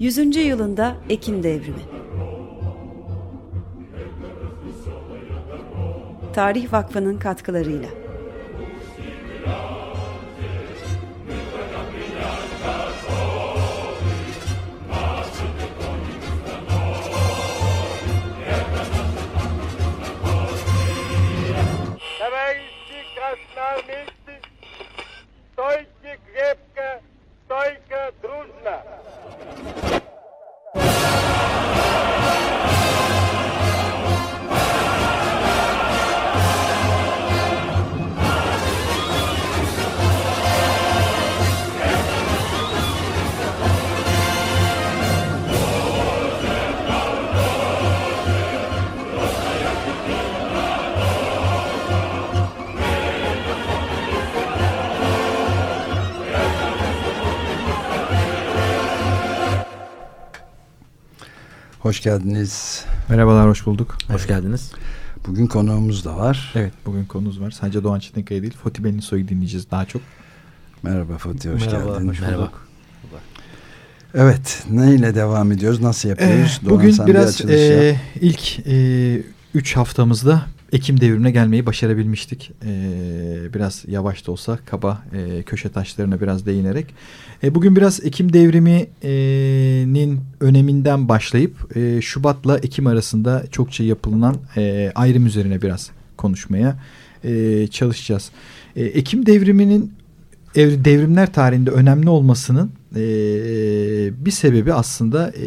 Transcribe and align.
Yüzüncü 0.00 0.40
yılında 0.40 0.96
Ekim 1.08 1.42
Devrimi. 1.42 1.82
Tarih 6.32 6.72
Vakfı'nın 6.72 7.18
katkılarıyla 7.18 7.99
Hoş 61.80 62.02
geldiniz. 62.02 62.84
Merhabalar, 63.08 63.48
hoş 63.48 63.66
bulduk. 63.66 63.98
Hoş 64.08 64.26
geldiniz. 64.26 64.72
Bugün 65.26 65.46
konuğumuz 65.46 66.04
da 66.04 66.16
var. 66.16 66.52
Evet, 66.54 66.72
bugün 66.86 67.04
konumuz 67.04 67.40
var. 67.40 67.50
Sadece 67.50 67.84
Doğan 67.84 67.98
Çetinkaya 67.98 68.42
değil, 68.42 68.56
Fatih 68.64 68.84
Benlisoy'u 68.84 69.28
dinleyeceğiz 69.28 69.70
daha 69.70 69.84
çok. 69.84 70.02
Merhaba 70.82 71.18
Fatih, 71.18 71.50
hoş 71.50 71.66
Merhaba, 71.66 71.92
geldin. 71.92 72.08
Hoş 72.08 72.20
Merhaba. 72.20 72.52
Evet, 74.14 74.64
neyle 74.70 75.14
devam 75.14 75.52
ediyoruz, 75.52 75.80
nasıl 75.80 76.08
yapıyoruz? 76.08 76.60
Ee, 76.66 76.70
bugün 76.70 76.96
biraz 77.06 77.48
bir 77.48 77.48
e, 77.48 78.00
ilk 78.20 78.66
e, 78.66 79.22
üç 79.54 79.76
haftamızda 79.76 80.42
Ekim 80.72 81.00
devrimine 81.00 81.30
gelmeyi 81.30 81.66
başarabilmiştik. 81.66 82.52
Ee, 82.64 83.54
biraz 83.54 83.84
yavaş 83.88 84.26
da 84.26 84.32
olsa 84.32 84.58
kaba 84.66 85.02
e, 85.12 85.42
köşe 85.42 85.68
taşlarına 85.68 86.20
biraz 86.20 86.46
değinerek. 86.46 86.94
E, 87.42 87.54
bugün 87.54 87.76
biraz 87.76 88.04
Ekim 88.04 88.32
devriminin 88.32 90.20
öneminden 90.40 91.08
başlayıp 91.08 91.76
e, 91.76 92.00
Şubat'la 92.02 92.58
Ekim 92.58 92.86
arasında 92.86 93.44
çokça 93.50 93.84
yapılan 93.84 94.36
e, 94.56 94.92
ayrım 94.94 95.26
üzerine 95.26 95.62
biraz 95.62 95.90
konuşmaya 96.16 96.78
e, 97.24 97.66
çalışacağız. 97.66 98.30
E, 98.76 98.84
Ekim 98.84 99.26
devriminin 99.26 99.92
devrimler 100.56 101.32
tarihinde 101.32 101.70
önemli 101.70 102.08
olmasının 102.08 102.70
e, 102.96 103.00
bir 104.24 104.30
sebebi 104.30 104.72
aslında 104.72 105.28
e, 105.28 105.44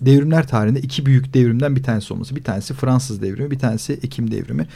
devrimler 0.00 0.46
tarihinde 0.46 0.80
iki 0.80 1.06
büyük 1.06 1.34
devrimden 1.34 1.76
bir 1.76 1.82
tanesi 1.82 2.14
olması. 2.14 2.36
Bir 2.36 2.44
tanesi 2.44 2.74
Fransız 2.74 3.22
devrimi, 3.22 3.50
bir 3.50 3.58
tanesi 3.58 3.92
Ekim 3.92 4.30
devrimi 4.30 4.66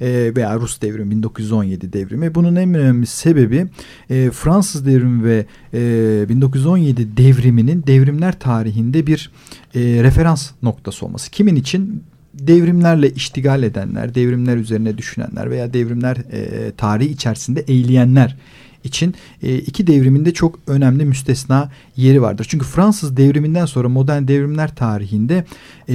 e, 0.00 0.32
veya 0.36 0.54
Rus 0.54 0.80
devrimi 0.80 1.10
1917 1.10 1.92
devrimi. 1.92 2.34
Bunun 2.34 2.56
en 2.56 2.74
önemli 2.74 3.06
sebebi 3.06 3.66
e, 4.10 4.30
Fransız 4.30 4.86
devrimi 4.86 5.24
ve 5.24 5.46
e, 5.74 6.28
1917 6.28 7.16
devriminin 7.16 7.84
devrimler 7.86 8.38
tarihinde 8.38 9.06
bir 9.06 9.30
e, 9.74 9.80
referans 9.80 10.50
noktası 10.62 11.06
olması. 11.06 11.30
Kimin 11.30 11.56
için? 11.56 12.02
devrimlerle 12.34 13.10
iştigal 13.10 13.62
edenler, 13.62 14.14
devrimler 14.14 14.56
üzerine 14.56 14.98
düşünenler 14.98 15.50
veya 15.50 15.72
devrimler 15.72 16.16
e, 16.16 16.72
tarihi 16.76 17.10
içerisinde 17.10 17.60
eğleyenler 17.60 18.36
için 18.84 19.14
e, 19.42 19.58
iki 19.58 19.86
devriminde 19.86 20.32
çok 20.32 20.58
önemli 20.66 21.04
müstesna 21.04 21.70
yeri 21.96 22.22
vardır. 22.22 22.46
Çünkü 22.50 22.66
Fransız 22.66 23.16
devriminden 23.16 23.66
sonra 23.66 23.88
modern 23.88 24.28
devrimler 24.28 24.74
tarihinde 24.74 25.44
e, 25.88 25.94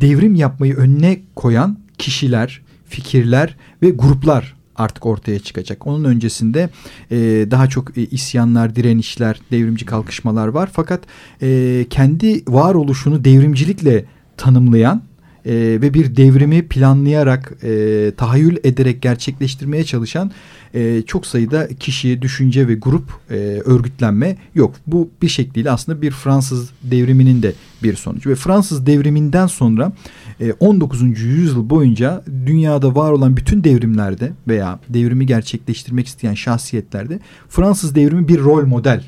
devrim 0.00 0.34
yapmayı 0.34 0.74
önüne 0.74 1.20
koyan 1.36 1.78
kişiler, 1.98 2.60
fikirler 2.88 3.56
ve 3.82 3.90
gruplar 3.90 4.54
artık 4.76 5.06
ortaya 5.06 5.38
çıkacak. 5.38 5.86
Onun 5.86 6.04
öncesinde 6.04 6.68
e, 7.10 7.16
daha 7.50 7.66
çok 7.66 7.98
e, 7.98 8.06
isyanlar, 8.06 8.76
direnişler, 8.76 9.40
devrimci 9.50 9.86
kalkışmalar 9.86 10.48
var. 10.48 10.70
Fakat 10.72 11.00
e, 11.42 11.86
kendi 11.90 12.42
varoluşunu 12.48 13.24
devrimcilikle 13.24 14.04
tanımlayan 14.36 15.02
e, 15.46 15.52
ve 15.54 15.94
bir 15.94 16.16
devrimi 16.16 16.68
planlayarak, 16.68 17.52
e, 17.62 18.12
tahayyül 18.16 18.56
ederek 18.64 19.02
gerçekleştirmeye 19.02 19.84
çalışan 19.84 20.30
e, 20.74 21.02
çok 21.06 21.26
sayıda 21.26 21.68
kişi, 21.68 22.22
düşünce 22.22 22.68
ve 22.68 22.74
grup 22.74 23.12
e, 23.30 23.34
örgütlenme 23.64 24.36
yok. 24.54 24.74
Bu 24.86 25.10
bir 25.22 25.28
şekliyle 25.28 25.70
aslında 25.70 26.02
bir 26.02 26.10
Fransız 26.10 26.70
devriminin 26.82 27.42
de 27.42 27.52
bir 27.82 27.96
sonucu. 27.96 28.30
Ve 28.30 28.34
Fransız 28.34 28.86
devriminden 28.86 29.46
sonra 29.46 29.92
e, 30.40 30.52
19. 30.52 31.02
yüzyıl 31.20 31.70
boyunca 31.70 32.24
dünyada 32.46 32.94
var 32.94 33.12
olan 33.12 33.36
bütün 33.36 33.64
devrimlerde 33.64 34.32
veya 34.48 34.78
devrimi 34.88 35.26
gerçekleştirmek 35.26 36.06
isteyen 36.06 36.34
şahsiyetlerde 36.34 37.20
Fransız 37.48 37.94
devrimi 37.94 38.28
bir 38.28 38.38
rol 38.38 38.66
model 38.66 39.04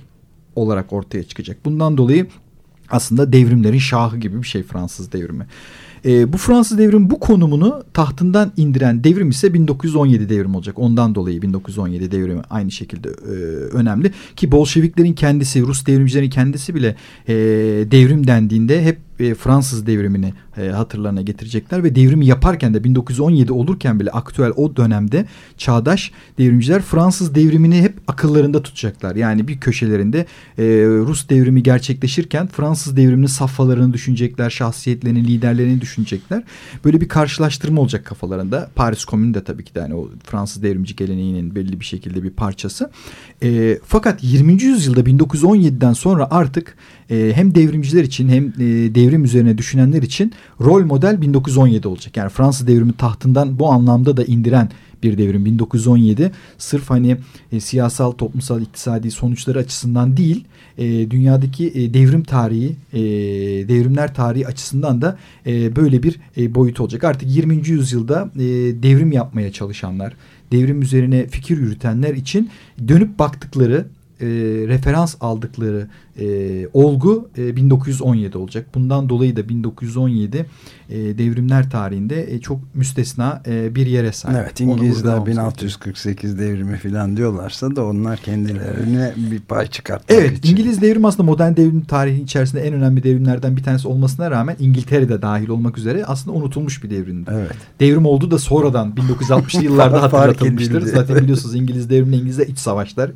olarak 0.57 0.93
ortaya 0.93 1.23
çıkacak. 1.23 1.65
Bundan 1.65 1.97
dolayı 1.97 2.27
aslında 2.91 3.33
devrimlerin 3.33 3.79
şahı 3.79 4.17
gibi 4.17 4.43
bir 4.43 4.47
şey 4.47 4.63
Fransız 4.63 5.13
devrimi. 5.13 5.47
E, 6.05 6.33
bu 6.33 6.37
Fransız 6.37 6.79
devrim 6.79 7.11
bu 7.11 7.21
konumunu 7.21 7.85
tahtından 7.93 8.53
indiren 8.57 9.05
devrim 9.05 9.31
ise 9.31 9.55
1917 9.55 10.29
devrim 10.29 10.55
olacak. 10.55 10.79
Ondan 10.79 11.15
dolayı 11.15 11.43
1917 11.43 12.11
devrimi 12.11 12.43
aynı 12.51 12.71
şekilde 12.71 13.09
e, 13.09 13.33
önemli. 13.77 14.11
Ki 14.37 14.53
Bolşeviklerin 14.53 15.13
kendisi, 15.13 15.63
Rus 15.63 15.87
devrimcilerin 15.87 16.31
kendisi 16.31 16.75
bile 16.75 16.97
e, 17.29 17.35
devrim 17.91 18.27
dendiğinde 18.27 18.83
hep 18.83 18.99
e, 19.21 19.35
Fransız 19.35 19.87
devrimini 19.87 20.33
e, 20.57 20.69
hatırlarına 20.69 21.23
getirecekler 21.23 21.85
ve 21.85 21.95
devrimi 21.95 22.27
yaparken 22.27 22.75
de 22.75 22.85
1917 22.85 23.53
olurken 23.53 24.01
bile 24.01 24.11
aktüel 24.11 24.53
o 24.57 24.77
dönemde 24.77 25.27
çağdaş 25.57 26.13
devrimciler 26.39 26.83
Fransız 26.83 27.35
devrimini 27.35 27.83
hep 27.83 27.95
akıllarında 28.09 28.63
tutacaklar. 28.63 29.17
Yani 29.17 29.49
bir 29.49 29.61
köşelerinde 29.61 30.27
e, 30.59 30.65
Rus 31.07 31.29
devrimi 31.29 31.63
gerçekleşirken 31.63 32.47
Fransız 32.47 32.97
devriminin 32.97 33.27
safhalarını 33.27 33.93
düşünecekler, 33.93 34.51
şahsiyetlerini, 34.51 35.27
liderlerini 35.27 35.81
düşünecekler. 35.81 36.43
Böyle 36.85 37.01
bir 37.01 37.09
karşılaştırma 37.09 37.81
olacak 37.81 38.05
kafalarında. 38.05 38.71
Paris 38.75 39.05
Komünü 39.05 39.35
de 39.35 39.45
tabii 39.45 39.65
ki 39.65 39.75
de 39.75 39.79
yani 39.79 39.95
o 39.95 40.11
Fransız 40.25 40.63
devrimci 40.63 40.97
geleneğinin 40.97 41.55
belli 41.55 41.81
bir 41.81 41.85
şekilde 41.85 42.23
bir 42.23 42.31
parçası. 42.31 42.91
E, 43.43 43.79
fakat 43.85 44.25
20. 44.25 44.63
yüzyılda 44.63 45.01
1917'den 45.01 45.93
sonra 45.93 46.29
artık 46.31 46.77
e, 47.11 47.33
hem 47.35 47.55
devrimciler 47.55 48.05
için 48.05 48.29
hem 48.29 48.45
e, 48.47 48.95
devrim 48.95 49.25
üzerine 49.25 49.59
düşünenler 49.59 50.03
için 50.03 50.33
rol 50.61 50.85
model 50.85 51.21
1917 51.21 51.89
olacak. 51.89 52.17
Yani 52.17 52.31
Fransız 52.31 52.67
devrimi 52.67 52.93
tahtından 52.93 53.59
bu 53.59 53.73
anlamda 53.73 54.17
da 54.17 54.25
indiren 54.25 54.69
bir 55.05 55.19
devrim 55.19 55.45
1917 55.45 56.33
sırf 56.59 56.91
hani 56.91 57.17
e, 57.53 57.61
siyasal, 57.61 58.13
toplumsal, 58.13 58.63
iktisadi 58.63 59.11
sonuçları 59.11 59.59
açısından 59.59 60.17
değil 60.17 60.45
e, 60.79 61.11
dünyadaki 61.11 61.69
e, 61.75 61.95
devrim 61.95 62.25
tarihi, 62.25 62.77
e, 62.93 63.01
devrimler 63.69 64.15
tarihi 64.15 64.47
açısından 64.47 65.03
da 65.03 65.19
e, 65.47 65.77
böyle 65.77 66.03
bir 66.03 66.17
e, 66.37 66.55
boyut 66.55 66.81
olacak. 66.81 67.05
Artık 67.05 67.37
20. 67.37 67.69
yüzyılda 67.69 68.31
e, 68.35 68.43
devrim 68.83 69.13
yapmaya 69.13 69.53
çalışanlar, 69.53 70.15
devrim 70.53 70.83
üzerine 70.83 71.27
fikir 71.27 71.59
yürütenler 71.59 72.15
için 72.15 72.51
dönüp 72.89 73.19
baktıkları 73.19 73.87
e, 74.21 74.27
referans 74.69 75.17
aldıkları 75.21 75.89
e, 76.19 76.67
olgu 76.73 77.29
e, 77.39 77.57
1917 77.57 78.39
olacak. 78.39 78.67
Bundan 78.75 79.09
dolayı 79.09 79.37
da 79.37 79.49
1917 79.49 80.47
e, 80.91 80.97
devrimler 81.19 81.71
tarihinde 81.71 82.35
e, 82.35 82.41
çok 82.41 82.61
müstesna 82.75 83.43
e, 83.47 83.75
bir 83.75 83.87
yere 83.87 84.13
sahip. 84.13 84.39
Evet 84.43 84.61
İngilizler 84.61 85.27
1648 85.27 86.39
devrimi 86.39 86.77
falan 86.77 87.17
diyorlarsa 87.17 87.77
da 87.77 87.85
onlar 87.85 88.19
kendilerine 88.19 89.13
bir 89.17 89.41
pay 89.41 89.67
çıkartmak 89.67 90.19
evet, 90.19 90.39
için. 90.39 90.51
İngiliz 90.51 90.83
devrim 90.83 91.05
aslında 91.05 91.23
modern 91.23 91.57
devrim 91.57 91.81
tarihi 91.81 92.23
içerisinde 92.23 92.61
en 92.61 92.75
önemli 92.75 93.03
devrimlerden 93.03 93.57
bir 93.57 93.63
tanesi 93.63 93.89
olmasına 93.89 94.31
rağmen 94.31 94.57
İngiltere'de 94.61 95.23
dahil 95.23 95.49
olmak 95.49 95.79
üzere 95.79 96.05
aslında 96.05 96.37
unutulmuş 96.37 96.85
bir 96.85 96.91
devrimdi. 96.91 97.31
Evet. 97.35 97.57
Devrim 97.81 98.07
oldu 98.07 98.31
da 98.31 98.39
sonradan 98.39 98.95
1960'lı 98.95 99.65
yıllarda 99.65 100.03
hatırlatılmıştır. 100.03 100.83
Zaten 100.83 101.17
biliyorsunuz 101.17 101.55
İngiliz 101.55 101.91
devrimle 101.91 102.17
İngilizler 102.17 102.47
iç 102.47 102.59
savaşlar 102.59 103.11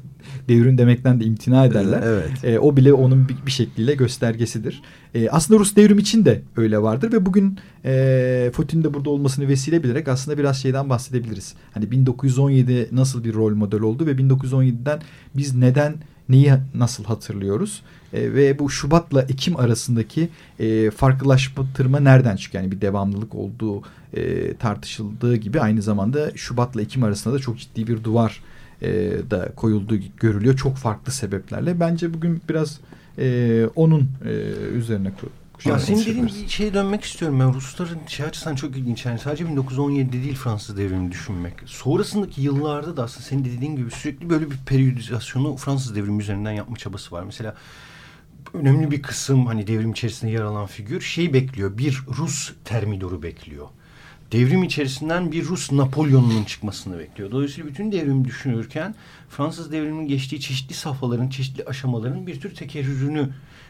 devrim 0.48 0.78
demekten 0.78 1.20
de 1.20 1.24
imtina 1.24 1.64
ederler. 1.64 2.02
Evet. 2.04 2.44
E, 2.44 2.58
o 2.58 2.76
bile 2.76 2.92
onun 2.92 3.28
bir, 3.28 3.36
bir 3.46 3.50
şekliyle 3.50 3.94
göstergesidir. 3.94 4.82
E, 5.14 5.28
aslında 5.30 5.60
Rus 5.60 5.76
devrim 5.76 5.98
için 5.98 6.24
de 6.24 6.42
öyle 6.56 6.82
vardır 6.82 7.12
ve 7.12 7.26
bugün 7.26 7.58
e, 7.84 8.50
Putin'in 8.54 8.84
de 8.84 8.94
burada 8.94 9.10
olmasını 9.10 9.48
vesile 9.48 9.82
bilerek 9.82 10.08
aslında 10.08 10.38
biraz 10.38 10.62
şeyden 10.62 10.90
bahsedebiliriz. 10.90 11.54
Hani 11.74 11.90
1917 11.90 12.88
nasıl 12.92 13.24
bir 13.24 13.34
rol 13.34 13.54
model 13.54 13.80
oldu 13.80 14.06
ve 14.06 14.12
1917'den 14.12 15.00
biz 15.34 15.54
neden 15.54 15.94
neyi 16.28 16.52
nasıl 16.74 17.04
hatırlıyoruz? 17.04 17.82
E, 18.12 18.34
ve 18.34 18.58
bu 18.58 18.70
Şubat'la 18.70 19.22
Ekim 19.22 19.56
arasındaki 19.56 20.28
e, 20.58 20.90
farklılaştırma 20.90 22.00
nereden 22.00 22.36
çıkıyor? 22.36 22.64
Yani 22.64 22.72
bir 22.72 22.80
devamlılık 22.80 23.34
olduğu 23.34 23.82
e, 24.14 24.54
tartışıldığı 24.54 25.36
gibi 25.36 25.60
aynı 25.60 25.82
zamanda 25.82 26.30
Şubat'la 26.34 26.82
Ekim 26.82 27.02
arasında 27.02 27.34
da 27.34 27.38
çok 27.38 27.58
ciddi 27.58 27.86
bir 27.86 28.04
duvar 28.04 28.42
e, 28.82 28.90
da 29.30 29.52
koyulduğu 29.56 29.96
görülüyor. 30.16 30.56
Çok 30.56 30.76
farklı 30.76 31.12
sebeplerle. 31.12 31.80
Bence 31.80 32.14
bugün 32.14 32.42
biraz 32.48 32.80
e, 33.19 33.66
onun 33.76 34.10
e, 34.25 34.30
üzerine 34.75 35.12
ya 35.64 35.78
senin 35.78 36.00
dediğin 36.00 36.28
şeye 36.46 36.75
dönmek 36.75 37.04
istiyorum 37.04 37.40
ben. 37.40 37.54
Rusların 37.54 37.98
şey 38.06 38.26
açısından 38.26 38.56
çok 38.56 38.76
ilginç. 38.76 39.06
Yani 39.06 39.19
sadece 39.19 39.44
1917'de 39.44 40.12
değil 40.12 40.34
Fransız 40.34 40.76
devrimi 40.76 41.12
düşünmek. 41.12 41.54
Sonrasındaki 41.66 42.42
yıllarda 42.42 42.96
da 42.96 43.02
aslında 43.02 43.25
senin 43.25 43.44
dediğin 43.44 43.76
gibi 43.76 43.90
sürekli 43.90 44.30
böyle 44.30 44.50
bir 44.50 44.56
periyodizasyonu 44.66 45.56
Fransız 45.56 45.96
devrimi 45.96 46.22
üzerinden 46.22 46.52
yapma 46.52 46.76
çabası 46.76 47.14
var. 47.14 47.22
Mesela 47.22 47.54
önemli 48.54 48.90
bir 48.90 49.02
kısım 49.02 49.46
hani 49.46 49.66
devrim 49.66 49.92
içerisinde 49.92 50.31
yer 50.32 50.40
alan 50.40 50.66
figür 50.66 51.00
şeyi 51.00 51.32
bekliyor. 51.32 51.78
Bir 51.78 52.02
Rus 52.19 52.52
termidoru 52.64 53.22
bekliyor. 53.22 53.66
Devrim 54.32 54.62
içerisinden 54.62 55.32
bir 55.32 55.44
Rus 55.44 55.72
Napolyon'un 55.72 56.44
çıkmasını 56.44 56.98
bekliyor. 56.98 57.30
Dolayısıyla 57.30 57.70
bütün 57.70 57.92
devrimi 57.92 58.25
düşünürken 58.25 58.94
Fransız 59.28 59.72
devriminin 59.72 60.08
geçtiği 60.08 60.40
çeşitli 60.40 60.75
safhaların, 60.75 61.28
çeşitli 61.28 61.64
aşamaların 61.64 62.26
bir 62.26 62.40
tür 62.40 62.54
tekerrürünü 62.54 63.28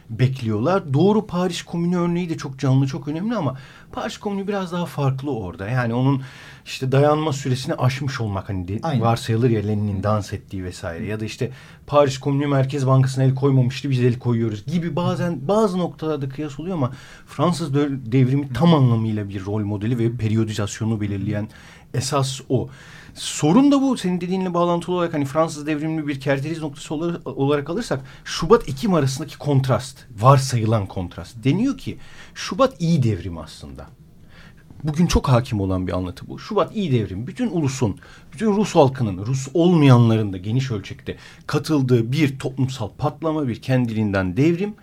bekliyorlar. 0.09 0.93
Doğru 0.93 1.27
Paris 1.27 1.63
Komünü 1.63 1.97
örneği 1.97 2.29
de 2.29 2.37
çok 2.37 2.59
canlı, 2.59 2.87
çok 2.87 3.07
önemli 3.07 3.35
ama 3.35 3.57
Paris 3.91 4.17
Komünü 4.17 4.47
biraz 4.47 4.71
daha 4.71 4.85
farklı 4.85 5.31
orada. 5.31 5.67
Yani 5.67 5.93
onun 5.93 6.21
işte 6.65 6.91
dayanma 6.91 7.33
süresini 7.33 7.73
aşmış 7.73 8.21
olmak 8.21 8.49
hani 8.49 8.67
de, 8.67 9.01
varsayılır 9.01 9.49
ya 9.49 9.61
Lenin'in 9.61 10.03
dans 10.03 10.33
ettiği 10.33 10.63
vesaire 10.63 11.05
ya 11.05 11.19
da 11.19 11.25
işte 11.25 11.51
Paris 11.87 12.17
Komünü 12.17 12.47
Merkez 12.47 12.87
Bankası'na 12.87 13.23
el 13.23 13.35
koymamıştı 13.35 13.89
biz 13.89 13.99
el 13.99 14.19
koyuyoruz 14.19 14.65
gibi 14.65 14.95
bazen 14.95 15.47
bazı 15.47 15.77
noktalarda 15.77 16.29
kıyas 16.29 16.59
oluyor 16.59 16.75
ama 16.75 16.91
Fransız 17.27 17.73
devrimi 18.11 18.53
tam 18.53 18.73
anlamıyla 18.73 19.29
bir 19.29 19.45
rol 19.45 19.63
modeli 19.63 19.99
ve 19.99 20.17
periyodizasyonu 20.17 21.01
belirleyen 21.01 21.47
esas 21.93 22.41
o. 22.49 22.69
Sorun 23.13 23.71
da 23.71 23.81
bu. 23.81 23.97
Senin 23.97 24.21
dediğinle 24.21 24.53
bağlantılı 24.53 24.95
olarak 24.95 25.13
hani 25.13 25.25
Fransız 25.25 25.67
devrimini 25.67 26.07
bir 26.07 26.19
kerteriz 26.19 26.61
noktası 26.61 26.95
olarak 27.25 27.69
alırsak 27.69 28.01
Şubat-Ekim 28.25 28.95
arasındaki 28.95 29.37
kontrast, 29.37 29.97
varsayılan 30.19 30.85
kontrast. 30.85 31.43
Deniyor 31.43 31.77
ki 31.77 31.97
Şubat 32.33 32.81
iyi 32.81 33.03
devrim 33.03 33.37
aslında. 33.37 33.78
Bugün 34.83 35.07
çok 35.07 35.29
hakim 35.29 35.61
olan 35.61 35.87
bir 35.87 35.91
anlatı 35.91 36.27
bu. 36.27 36.39
Şubat 36.39 36.75
iyi 36.75 36.91
devrim. 36.91 37.27
Bütün 37.27 37.49
ulusun, 37.49 37.99
bütün 38.33 38.47
Rus 38.47 38.75
halkının, 38.75 39.25
Rus 39.25 39.47
olmayanların 39.53 40.33
da 40.33 40.37
geniş 40.37 40.71
ölçekte 40.71 41.15
katıldığı 41.47 42.11
bir 42.11 42.39
toplumsal 42.39 42.89
patlama, 42.97 43.47
bir 43.47 43.61
kendiliğinden 43.61 44.37
devrim. 44.37 44.73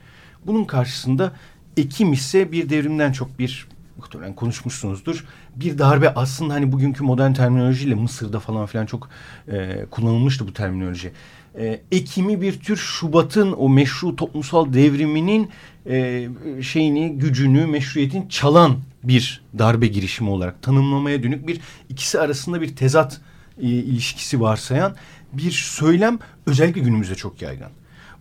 Bunun 0.47 0.65
karşısında 0.65 1.33
Ekim 1.77 2.13
ise 2.13 2.53
bir 2.53 2.69
devrimden 2.71 3.13
çok 3.13 3.39
bir 3.39 3.69
muhtemelen 3.97 4.35
konuşmuşsunuzdur. 4.35 5.25
Bir 5.57 5.79
darbe 5.79 6.15
aslında 6.15 6.55
hani 6.55 6.73
bugünkü 6.73 7.05
modern 7.05 7.33
terminolojiyle 7.33 7.95
Mısır'da 7.95 8.41
falan 8.41 8.67
filan 8.67 8.87
çok 8.87 9.09
e, 9.49 9.87
kullanılmıştı 9.91 10.49
bu 10.49 10.53
terminoloji. 10.53 11.13
E, 11.59 11.81
Ekim'i 11.93 12.41
bir 12.41 12.61
tür 12.61 12.77
Şubat'ın 12.77 13.53
o 13.53 13.69
meşru 13.69 14.17
toplumsal 14.17 14.73
devriminin 14.73 15.51
e, 15.89 16.29
şeyini, 16.63 17.19
gücünü, 17.19 17.67
meşruiyetin 17.67 18.29
çalan 18.29 18.77
bir 19.05 19.43
darbe 19.59 19.87
girişimi 19.87 20.31
olarak 20.31 20.63
tanımlamaya 20.63 21.23
dönük 21.23 21.47
bir 21.47 21.61
ikisi 21.89 22.21
arasında 22.21 22.61
bir 22.61 22.77
tezat 22.77 23.21
e, 23.63 23.67
ilişkisi 23.67 24.41
varsayan 24.41 24.97
bir 25.33 25.51
söylem 25.51 26.19
özellikle 26.47 26.81
günümüzde 26.81 27.15
çok 27.15 27.43
yaygın. 27.43 27.69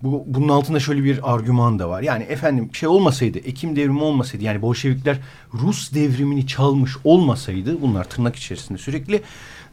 Bu, 0.04 0.24
bunun 0.28 0.50
altında 0.50 0.80
şöyle 0.80 1.04
bir 1.04 1.34
argüman 1.34 1.80
da 1.80 1.90
var. 1.90 2.02
Yani 2.02 2.24
efendim 2.24 2.70
şey 2.74 2.90
olmasaydı, 2.90 3.38
Ekim 3.38 3.76
devrimi 3.76 4.02
olmasaydı 4.02 4.44
yani 4.44 4.62
Bolşevikler 4.62 5.18
Rus 5.54 5.94
devrimini 5.94 6.48
çalmış 6.48 6.92
olmasaydı 7.04 7.82
bunlar 7.82 8.04
tırnak 8.04 8.36
içerisinde 8.36 8.78
sürekli 8.78 9.22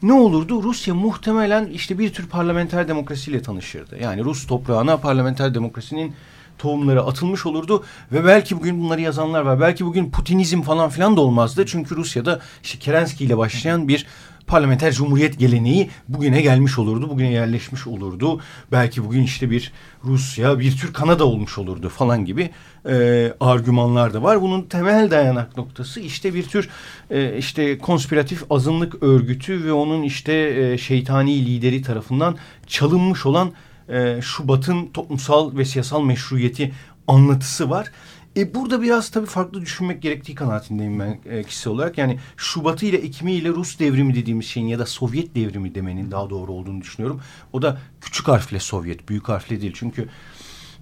ne 0.03 0.13
olurdu? 0.13 0.63
Rusya 0.63 0.95
muhtemelen 0.95 1.65
işte 1.65 1.99
bir 1.99 2.13
tür 2.13 2.27
parlamenter 2.27 2.87
demokrasiyle 2.87 3.41
tanışırdı. 3.41 3.97
Yani 4.01 4.23
Rus 4.23 4.47
toprağına 4.47 4.97
parlamenter 4.97 5.55
demokrasinin 5.55 6.13
tohumları 6.57 7.03
atılmış 7.03 7.45
olurdu 7.45 7.83
ve 8.11 8.25
belki 8.25 8.57
bugün 8.57 8.81
bunları 8.81 9.01
yazanlar 9.01 9.41
var. 9.41 9.61
Belki 9.61 9.85
bugün 9.85 10.11
Putinizm 10.11 10.61
falan 10.61 10.89
filan 10.89 11.17
da 11.17 11.21
olmazdı. 11.21 11.65
Çünkü 11.65 11.95
Rusya'da 11.95 12.39
işte 12.63 12.79
Kerenski 12.79 13.25
ile 13.25 13.37
başlayan 13.37 13.87
bir 13.87 14.05
parlamenter 14.47 14.91
cumhuriyet 14.91 15.39
geleneği 15.39 15.89
bugüne 16.07 16.41
gelmiş 16.41 16.79
olurdu. 16.79 17.09
Bugüne 17.09 17.31
yerleşmiş 17.31 17.87
olurdu. 17.87 18.41
Belki 18.71 19.05
bugün 19.05 19.23
işte 19.23 19.51
bir 19.51 19.71
Rusya, 20.03 20.59
bir 20.59 20.77
tür 20.77 20.93
Kanada 20.93 21.25
olmuş 21.25 21.57
olurdu 21.57 21.89
falan 21.89 22.25
gibi 22.25 22.49
e, 22.89 23.33
argümanlar 23.39 24.13
da 24.13 24.23
var. 24.23 24.41
Bunun 24.41 24.61
temel 24.61 25.11
dayanak 25.11 25.57
noktası 25.57 25.99
işte 25.99 26.33
bir 26.33 26.43
tür 26.43 26.69
e, 27.09 27.37
işte 27.37 27.77
konspiratif 27.77 28.51
azınlık 28.51 29.03
örgütü 29.03 29.65
ve 29.65 29.73
onun 29.73 30.03
işte 30.03 30.33
e, 30.33 30.77
şeytani 30.77 31.45
lideri 31.45 31.81
tarafından 31.81 32.37
çalınmış 32.67 33.25
olan 33.25 33.51
e, 33.89 34.19
Şubat'ın 34.21 34.85
toplumsal 34.85 35.57
ve 35.57 35.65
siyasal 35.65 36.03
meşruiyeti 36.03 36.73
anlatısı 37.07 37.69
var. 37.69 37.91
E 38.37 38.55
burada 38.55 38.81
biraz 38.81 39.09
tabii 39.09 39.25
farklı 39.25 39.61
düşünmek 39.61 40.01
gerektiği 40.01 40.35
kanaatindeyim 40.35 40.99
ben 40.99 41.19
e, 41.25 41.43
kişisel 41.43 41.73
olarak. 41.73 41.97
Yani 41.97 42.19
Şubat'ı 42.37 42.85
ile 42.85 42.97
Ekim'i 42.97 43.33
ile 43.33 43.49
Rus 43.49 43.79
devrimi 43.79 44.15
dediğimiz 44.15 44.45
şeyin 44.45 44.67
ya 44.67 44.79
da 44.79 44.85
Sovyet 44.85 45.35
devrimi 45.35 45.75
demenin 45.75 46.11
daha 46.11 46.29
doğru 46.29 46.51
olduğunu 46.51 46.81
düşünüyorum. 46.81 47.21
O 47.53 47.61
da 47.61 47.77
küçük 48.01 48.27
harfle 48.27 48.59
Sovyet, 48.59 49.09
büyük 49.09 49.29
harfle 49.29 49.61
değil. 49.61 49.73
Çünkü 49.75 50.09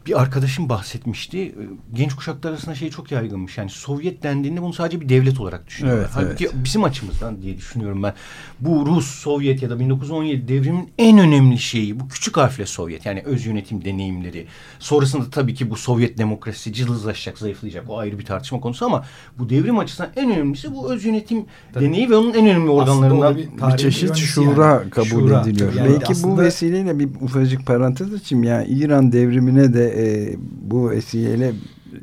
bir 0.06 0.22
arkadaşım 0.22 0.70
bahsetmişti. 0.70 1.40
Ee, 1.40 1.54
genç 1.94 2.14
kuşaklar 2.14 2.50
arasında 2.50 2.76
şey 2.76 2.90
çok 2.90 3.12
yaygınmış. 3.12 3.58
Yani 3.58 3.70
Sovyet 3.70 4.24
dendiğinde 4.24 4.62
bunu 4.62 4.74
sadece 4.74 5.02
bir 5.02 5.10
devlet 5.10 5.40
olarak 5.40 5.68
düşünüyorlar. 5.68 6.04
Evet, 6.04 6.12
Halbuki 6.14 6.46
evet. 6.46 6.56
bizim 6.64 6.84
açımızdan 6.84 7.42
diye 7.42 7.58
düşünüyorum 7.58 8.04
ben. 8.04 8.14
Bu 8.60 8.86
Rus, 8.86 9.06
Sovyet 9.06 9.62
ya 9.62 9.70
da 9.70 9.80
1917 9.80 10.48
devrimin 10.48 10.90
en 10.98 11.20
önemli 11.20 11.60
şeyi 11.60 12.00
bu 12.00 12.08
küçük 12.08 12.38
harfle 12.38 12.66
Sovyet. 12.66 13.06
Yani 13.06 13.22
öz 13.26 13.46
yönetim 13.46 13.86
deneyimleri. 13.86 14.48
Sonrasında 14.80 15.30
tabii 15.30 15.54
ki 15.54 15.70
bu 15.70 15.76
Sovyet 15.76 16.18
demokrasisi 16.18 16.74
cılızlaşacak, 16.74 17.38
zayıflayacak. 17.38 17.90
O 17.90 17.98
ayrı 17.98 18.20
bir 18.20 18.26
tartışma 18.26 18.60
konusu 18.60 18.86
ama 18.86 19.06
bu 19.40 19.50
devrim 19.50 19.80
açısından 19.80 20.12
en 20.16 20.32
önemlisi 20.32 20.76
bu 20.76 20.94
öz 20.94 21.06
yönetim 21.06 21.46
tabii. 21.74 21.86
deneyi 21.86 22.10
ve 22.10 22.16
onun 22.16 22.34
en 22.34 22.46
önemli 22.46 22.70
organlarından 22.70 23.38
bir, 23.38 23.48
bir 23.74 23.78
çeşit 23.78 24.16
şura 24.16 24.66
yani. 24.66 24.90
kabul 24.90 25.08
şura, 25.08 25.42
ediliyor. 25.42 25.74
Yani 25.74 25.90
Belki 25.90 26.12
aslında... 26.12 26.38
bu 26.38 26.42
vesileyle 26.42 27.00
bir 27.00 27.10
ufacık 27.22 27.68
parantez 27.68 28.14
açayım. 28.14 28.44
Yani 28.44 28.68
İran 28.68 29.12
devrimine 29.12 29.74
de 29.74 29.91
e, 29.92 30.36
bu 30.62 30.90
vesileyle 30.90 31.54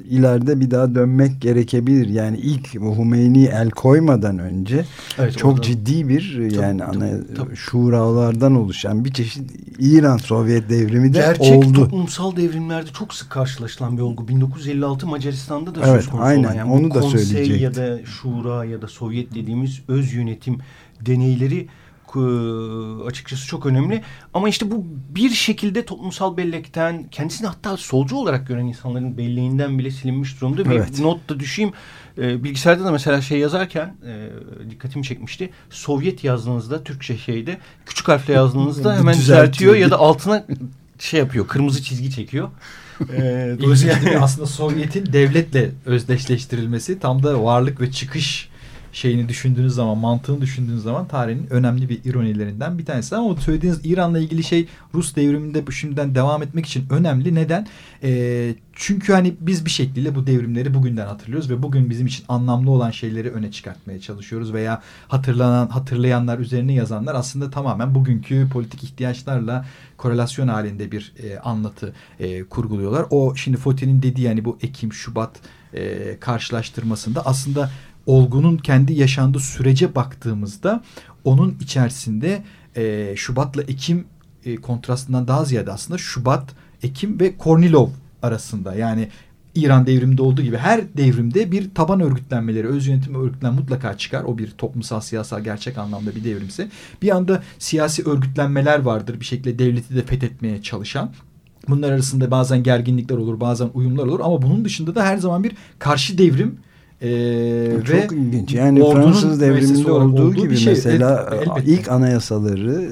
ileride 0.09 0.61
bir 0.61 0.71
daha 0.71 0.95
dönmek 0.95 1.41
gerekebilir. 1.41 2.09
Yani 2.09 2.37
ilk 2.37 2.75
Hümeyni 2.75 3.45
el 3.45 3.71
koymadan 3.71 4.39
önce 4.39 4.85
evet, 5.19 5.39
çok 5.39 5.53
orada, 5.53 5.63
ciddi 5.63 6.09
bir 6.09 6.33
tabii, 6.35 6.55
yani 6.55 6.79
tabii, 6.81 6.97
ana 6.97 7.11
tabii. 7.37 7.57
şuralardan 7.57 8.55
oluşan 8.55 9.05
bir 9.05 9.13
çeşit 9.13 9.51
İran 9.79 10.17
Sovyet 10.17 10.71
devrimi 10.71 11.15
de 11.15 11.19
Gerçek 11.19 11.41
oldu. 11.41 11.67
Gerçek 11.67 11.75
toplumsal 11.75 12.37
devrimlerde 12.37 12.91
çok 12.99 13.15
sık 13.15 13.31
karşılaşılan 13.31 13.97
bir 13.97 14.03
olgu. 14.03 14.29
1956 14.29 15.07
Macaristan'da 15.07 15.75
da 15.75 15.81
evet, 15.81 16.03
söz 16.03 16.11
konusu 16.11 16.27
aynen, 16.27 16.45
olan. 16.45 16.55
Yani 16.55 16.73
onu 16.73 16.95
da 16.95 17.03
söyleyecektim. 17.03 17.63
ya 17.63 17.75
da 17.75 18.05
şura 18.05 18.65
ya 18.65 18.83
da 18.83 18.89
Sovyet 18.89 19.35
dediğimiz 19.35 19.83
öz 19.89 20.15
yönetim 20.15 20.59
deneyleri 21.07 21.69
açıkçası 23.07 23.47
çok 23.47 23.67
önemli. 23.67 24.03
Ama 24.35 24.49
işte 24.49 24.71
bu 24.71 24.87
bir 25.15 25.31
şekilde 25.31 25.85
toplumsal 25.85 26.37
bellekten 26.37 27.09
kendisini 27.11 27.47
hatta 27.49 27.77
solcu 27.77 28.17
olarak 28.17 28.49
gören 28.49 28.67
insanların 28.67 29.19
belleğinden 29.19 29.79
bile 29.79 29.91
silinmiş 29.91 30.41
durumda. 30.41 30.63
Evet. 30.67 30.99
Bir 30.99 31.03
not 31.03 31.29
da 31.29 31.41
düşeyim. 31.41 31.73
E, 32.19 32.45
bilgisayarda 32.45 32.85
da 32.85 32.91
mesela 32.91 33.21
şey 33.21 33.39
yazarken 33.39 33.95
e, 34.07 34.29
dikkatimi 34.71 35.05
çekmişti. 35.05 35.51
Sovyet 35.71 36.25
yazdığınızda 36.25 36.85
Türkçe 36.85 37.19
şeyde 37.19 37.59
küçük 37.87 38.09
harfle 38.09 38.35
yazdığınızda 38.35 38.99
hemen 38.99 39.15
düzeltiyor 39.15 39.75
ya 39.75 39.91
da 39.91 39.99
altına 39.99 40.47
şey 40.99 41.21
yapıyor 41.21 41.47
kırmızı 41.47 41.83
çizgi 41.83 42.11
çekiyor. 42.11 42.49
ee, 43.13 43.57
dolayısıyla 43.63 44.21
aslında 44.21 44.47
Sovyet'in 44.47 45.13
devletle 45.13 45.71
özdeşleştirilmesi 45.87 46.99
tam 46.99 47.23
da 47.23 47.45
varlık 47.45 47.81
ve 47.81 47.93
çıkış 47.93 48.49
şeyini 48.93 49.29
düşündüğünüz 49.29 49.75
zaman, 49.75 49.99
mantığını 49.99 50.41
düşündüğünüz 50.41 50.83
zaman 50.83 51.09
tarihin 51.09 51.47
önemli 51.51 51.89
bir 51.89 52.01
ironilerinden 52.05 52.79
bir 52.79 52.85
tanesi. 52.85 53.17
Ama 53.17 53.29
o 53.29 53.37
söylediğiniz 53.37 53.81
İran'la 53.85 54.19
ilgili 54.19 54.45
şey 54.45 54.69
Rus 54.95 55.17
devriminde 55.17 55.67
bu 55.67 55.73
şimdiden 55.73 56.15
devam 56.15 56.43
etmek 56.43 56.67
için 56.67 56.87
önemli. 56.91 57.35
Neden? 57.35 57.67
E, 58.03 58.55
çünkü 58.73 59.13
hani 59.13 59.35
biz 59.41 59.65
bir 59.65 59.71
şekilde 59.71 60.15
bu 60.15 60.27
devrimleri 60.27 60.75
bugünden 60.75 61.07
hatırlıyoruz 61.07 61.51
ve 61.51 61.63
bugün 61.63 61.91
bizim 61.91 62.07
için 62.07 62.25
anlamlı 62.29 62.71
olan 62.71 62.91
şeyleri 62.91 63.31
öne 63.31 63.51
çıkartmaya 63.53 64.01
çalışıyoruz 64.01 64.53
veya 64.53 64.83
hatırlanan 65.09 65.69
hatırlayanlar 65.69 66.39
üzerine 66.39 66.73
yazanlar 66.73 67.15
aslında 67.15 67.51
tamamen 67.51 67.95
bugünkü 67.95 68.49
politik 68.53 68.85
ihtiyaçlarla 68.85 69.65
korelasyon 69.97 70.49
halinde 70.49 70.93
bir 70.93 71.13
e, 71.23 71.39
anlatı 71.39 71.95
e, 72.21 72.45
kurguluyorlar. 72.45 73.07
O 73.11 73.35
şimdi 73.35 73.57
Foti'nin 73.57 74.03
dediği 74.03 74.23
yani 74.23 74.45
bu 74.45 74.59
Ekim, 74.63 74.93
Şubat 74.93 75.41
e, 75.75 76.17
karşılaştırmasında 76.21 77.27
aslında 77.27 77.71
olgunun 78.09 78.57
kendi 78.57 78.93
yaşandığı 78.93 79.41
sürece 79.41 79.95
baktığımızda 79.95 80.83
onun 81.25 81.57
içerisinde 81.61 82.43
e, 82.77 83.15
Şubat'la 83.17 83.63
Ekim 83.63 84.05
e, 84.45 84.57
kontrastından 84.57 85.29
daha 85.29 85.45
ziyade 85.45 85.73
aslında 85.73 85.99
Şubat, 85.99 86.51
Ekim 86.83 87.21
ve 87.21 87.37
Kornilov 87.37 87.89
arasında 88.23 88.75
yani 88.75 89.09
İran 89.55 89.87
devriminde 89.87 90.23
olduğu 90.23 90.43
gibi 90.43 90.57
her 90.57 90.97
devrimde 90.97 91.53
bir 91.53 91.75
taban 91.75 92.01
örgütlenmeleri, 92.01 92.67
öz 92.67 92.87
yönetim 92.87 93.15
örgütlen 93.15 93.55
mutlaka 93.55 93.99
çıkar. 93.99 94.25
O 94.25 94.39
bir 94.39 94.51
toplumsal, 94.51 95.01
siyasal 95.01 95.41
gerçek 95.41 95.79
anlamda 95.79 96.17
bir 96.17 96.25
devrimse. 96.25 96.69
Bir 97.03 97.17
anda 97.17 97.43
siyasi 97.59 98.09
örgütlenmeler 98.09 98.79
vardır 98.79 99.21
bir 99.21 99.25
şekilde 99.25 99.59
devleti 99.59 99.97
de 99.97 100.03
fethetmeye 100.03 100.63
çalışan. 100.63 101.11
Bunlar 101.69 101.93
arasında 101.93 102.31
bazen 102.31 102.63
gerginlikler 102.63 103.17
olur, 103.17 103.41
bazen 103.41 103.71
uyumlar 103.75 104.07
olur 104.07 104.21
ama 104.21 104.43
bunun 104.43 104.65
dışında 104.65 104.95
da 104.95 105.05
her 105.05 105.17
zaman 105.17 105.45
bir 105.45 105.53
karşı 105.79 106.19
devrim 106.19 106.59
ee, 107.03 107.71
Çok 107.87 108.13
ve 108.13 108.17
ilginç. 108.17 108.55
Yani 108.55 108.93
Fransız 108.93 109.41
devriminde 109.41 109.93
olduğu, 109.93 110.23
olduğu 110.23 110.35
gibi 110.35 110.57
şey. 110.57 110.73
mesela 110.73 111.31
Elbette. 111.33 111.71
ilk 111.73 111.89
anayasaları 111.89 112.91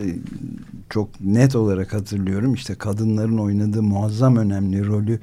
çok 0.90 1.08
net 1.20 1.56
olarak 1.56 1.94
hatırlıyorum. 1.94 2.54
İşte 2.54 2.74
kadınların 2.74 3.38
oynadığı 3.38 3.82
muazzam 3.82 4.36
önemli 4.36 4.86
rolü 4.86 5.20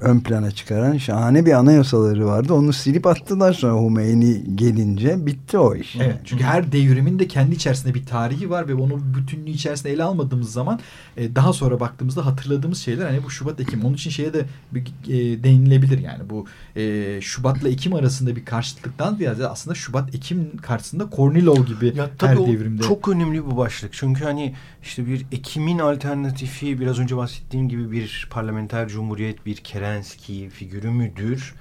ön 0.00 0.20
plana 0.20 0.50
çıkaran 0.50 0.96
şahane 0.96 1.46
bir 1.46 1.52
anayasaları 1.52 2.26
vardı. 2.26 2.54
Onu 2.54 2.72
silip 2.72 3.06
attılar 3.06 3.52
sonra 3.52 3.72
Humeyni 3.72 4.56
gelince 4.56 5.26
bitti 5.26 5.58
o 5.58 5.74
iş. 5.74 5.96
Evet, 5.96 6.16
çünkü 6.24 6.44
her 6.44 6.72
devrimin 6.72 7.18
de 7.18 7.28
kendi 7.28 7.54
içerisinde 7.54 7.94
bir 7.94 8.06
tarihi 8.06 8.50
var 8.50 8.68
ve 8.68 8.74
onu 8.74 9.00
bütünlüğü 9.14 9.50
içerisinde 9.50 9.92
ele 9.92 10.02
almadığımız 10.02 10.52
zaman 10.52 10.80
e, 11.16 11.34
daha 11.34 11.52
sonra 11.52 11.80
baktığımızda 11.80 12.26
hatırladığımız 12.26 12.78
şeyler 12.78 13.06
hani 13.06 13.24
bu 13.24 13.30
Şubat 13.30 13.60
Ekim. 13.60 13.84
Onun 13.84 13.94
için 13.94 14.10
şeye 14.10 14.34
de 14.34 14.44
bir, 14.72 14.80
e, 15.08 15.42
değinilebilir 15.42 15.98
yani 15.98 16.30
bu 16.30 16.46
e, 16.76 17.20
Şubat'la 17.20 17.68
Ekim 17.68 17.94
arasında 17.94 18.36
bir 18.36 18.44
karşıtlıktan 18.44 19.14
ziyade 19.14 19.48
aslında 19.48 19.74
Şubat 19.74 20.14
Ekim 20.14 20.56
karşısında 20.56 21.10
Kornilov 21.10 21.66
gibi 21.66 21.92
ya, 21.96 22.10
tabii 22.18 22.40
her 22.40 22.46
devrimde. 22.46 22.82
Çok 22.82 23.08
önemli 23.08 23.46
bu 23.46 23.56
başlık. 23.56 23.92
Çünkü 23.92 24.24
hani 24.24 24.54
işte 24.86 25.06
bir 25.06 25.26
Ekim'in 25.32 25.78
alternatifi 25.78 26.80
biraz 26.80 26.98
önce 26.98 27.16
bahsettiğim 27.16 27.68
gibi 27.68 27.90
bir 27.92 28.28
parlamenter 28.30 28.88
cumhuriyet, 28.88 29.46
bir 29.46 29.56
Kerenski 29.56 30.48
figürü 30.50 30.90
müdür? 30.90 31.54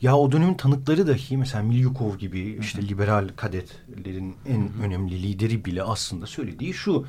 Ya 0.00 0.16
o 0.16 0.32
dönemin 0.32 0.54
tanıkları 0.54 1.06
dahi 1.06 1.36
mesela 1.36 1.62
Milyukov 1.64 2.16
gibi 2.16 2.58
işte 2.60 2.88
liberal 2.88 3.28
kadetlerin 3.36 4.36
en 4.48 4.70
önemli 4.82 5.22
lideri 5.22 5.64
bile 5.64 5.82
aslında 5.82 6.26
söylediği 6.26 6.74
şu 6.74 7.06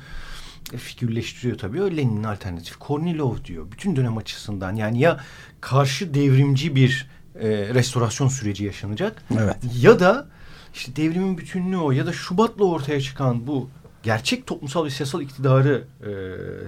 e, 0.72 0.76
figürleştiriyor 0.76 1.58
tabii. 1.58 1.82
O 1.82 1.90
Lenin'in 1.90 2.24
alternatifi 2.24 2.78
Kornilov 2.78 3.44
diyor. 3.44 3.66
Bütün 3.72 3.96
dönem 3.96 4.16
açısından 4.16 4.76
yani 4.76 5.00
ya 5.00 5.20
karşı 5.60 6.14
devrimci 6.14 6.76
bir 6.76 7.08
e, 7.40 7.48
restorasyon 7.48 8.28
süreci 8.28 8.64
yaşanacak 8.64 9.24
evet. 9.38 9.56
ya 9.80 10.00
da 10.00 10.28
işte 10.74 10.96
devrimin 10.96 11.38
bütünlüğü 11.38 11.76
o 11.76 11.90
ya 11.90 12.06
da 12.06 12.12
Şubat'la 12.12 12.64
ortaya 12.64 13.00
çıkan 13.00 13.46
bu 13.46 13.70
gerçek 14.04 14.46
toplumsal 14.46 14.84
ve 14.84 14.90
siyasal 14.90 15.22
iktidarı 15.22 15.84
e, 16.00 16.10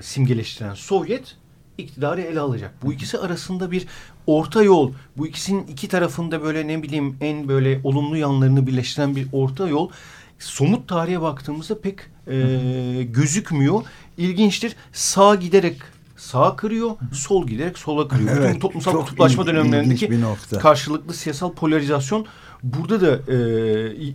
simgeleştiren 0.03 0.75
Sovyet 0.75 1.37
iktidarı 1.79 2.21
ele 2.21 2.41
alacak. 2.41 2.75
Bu 2.83 2.93
ikisi 2.93 3.19
arasında 3.19 3.71
bir 3.71 3.87
orta 4.27 4.63
yol, 4.63 4.93
bu 5.17 5.27
ikisinin 5.27 5.67
iki 5.67 5.89
tarafında 5.89 6.43
böyle 6.43 6.69
ne 6.69 6.83
bileyim 6.83 7.17
en 7.21 7.49
böyle 7.49 7.81
olumlu 7.85 8.17
yanlarını 8.17 8.67
birleştiren 8.67 9.17
bir 9.17 9.27
orta 9.33 9.69
yol 9.69 9.91
somut 10.39 10.89
tarihe 10.89 11.21
baktığımızda 11.21 11.81
pek 11.81 11.99
e, 12.27 13.03
gözükmüyor. 13.03 13.83
İlginçtir. 14.19 14.77
Sağ 14.93 15.35
giderek 15.35 15.77
sağa 16.17 16.57
kırıyor, 16.57 16.91
sol 17.13 17.47
giderek 17.47 17.79
sola 17.79 18.09
kırıyor. 18.09 18.37
Evet, 18.37 18.49
Bütün 18.49 18.61
toplumsal 18.61 18.93
kutuplaşma 18.93 19.47
dönemlerindeki 19.47 20.21
karşılıklı 20.61 21.15
siyasal 21.15 21.53
polarizasyon 21.53 22.27
burada 22.63 23.01
da 23.01 23.33
e, 23.33 23.39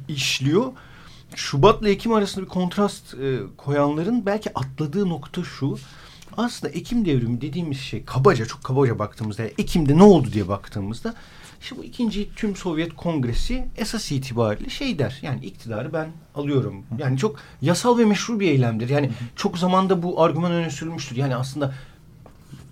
işliyor. 0.07 0.71
Şubat'la 1.35 1.89
Ekim 1.89 2.13
arasında 2.13 2.45
bir 2.45 2.49
kontrast 2.49 3.13
e, 3.13 3.39
koyanların 3.57 4.25
belki 4.25 4.49
atladığı 4.57 5.09
nokta 5.09 5.43
şu. 5.43 5.77
Aslında 6.37 6.73
Ekim 6.73 7.05
devrimi 7.05 7.41
dediğimiz 7.41 7.79
şey 7.79 8.05
kabaca 8.05 8.45
çok 8.45 8.63
kabaca 8.63 8.99
baktığımızda 8.99 9.43
Ekim'de 9.43 9.97
ne 9.97 10.03
oldu 10.03 10.33
diye 10.33 10.47
baktığımızda 10.47 11.13
işte 11.61 11.77
bu 11.77 11.83
ikinci 11.83 12.35
tüm 12.35 12.55
Sovyet 12.55 12.95
Kongresi 12.95 13.67
esas 13.77 14.11
itibariyle 14.11 14.69
şey 14.69 14.99
der. 14.99 15.19
Yani 15.21 15.45
iktidarı 15.45 15.93
ben 15.93 16.11
alıyorum. 16.35 16.83
Yani 16.97 17.17
çok 17.17 17.35
yasal 17.61 17.97
ve 17.97 18.05
meşru 18.05 18.39
bir 18.39 18.47
eylemdir. 18.47 18.89
Yani 18.89 19.11
çok 19.35 19.57
zamanda 19.57 20.03
bu 20.03 20.21
argüman 20.21 20.51
öne 20.51 20.69
sürülmüştür. 20.69 21.15
Yani 21.15 21.35
aslında 21.35 21.73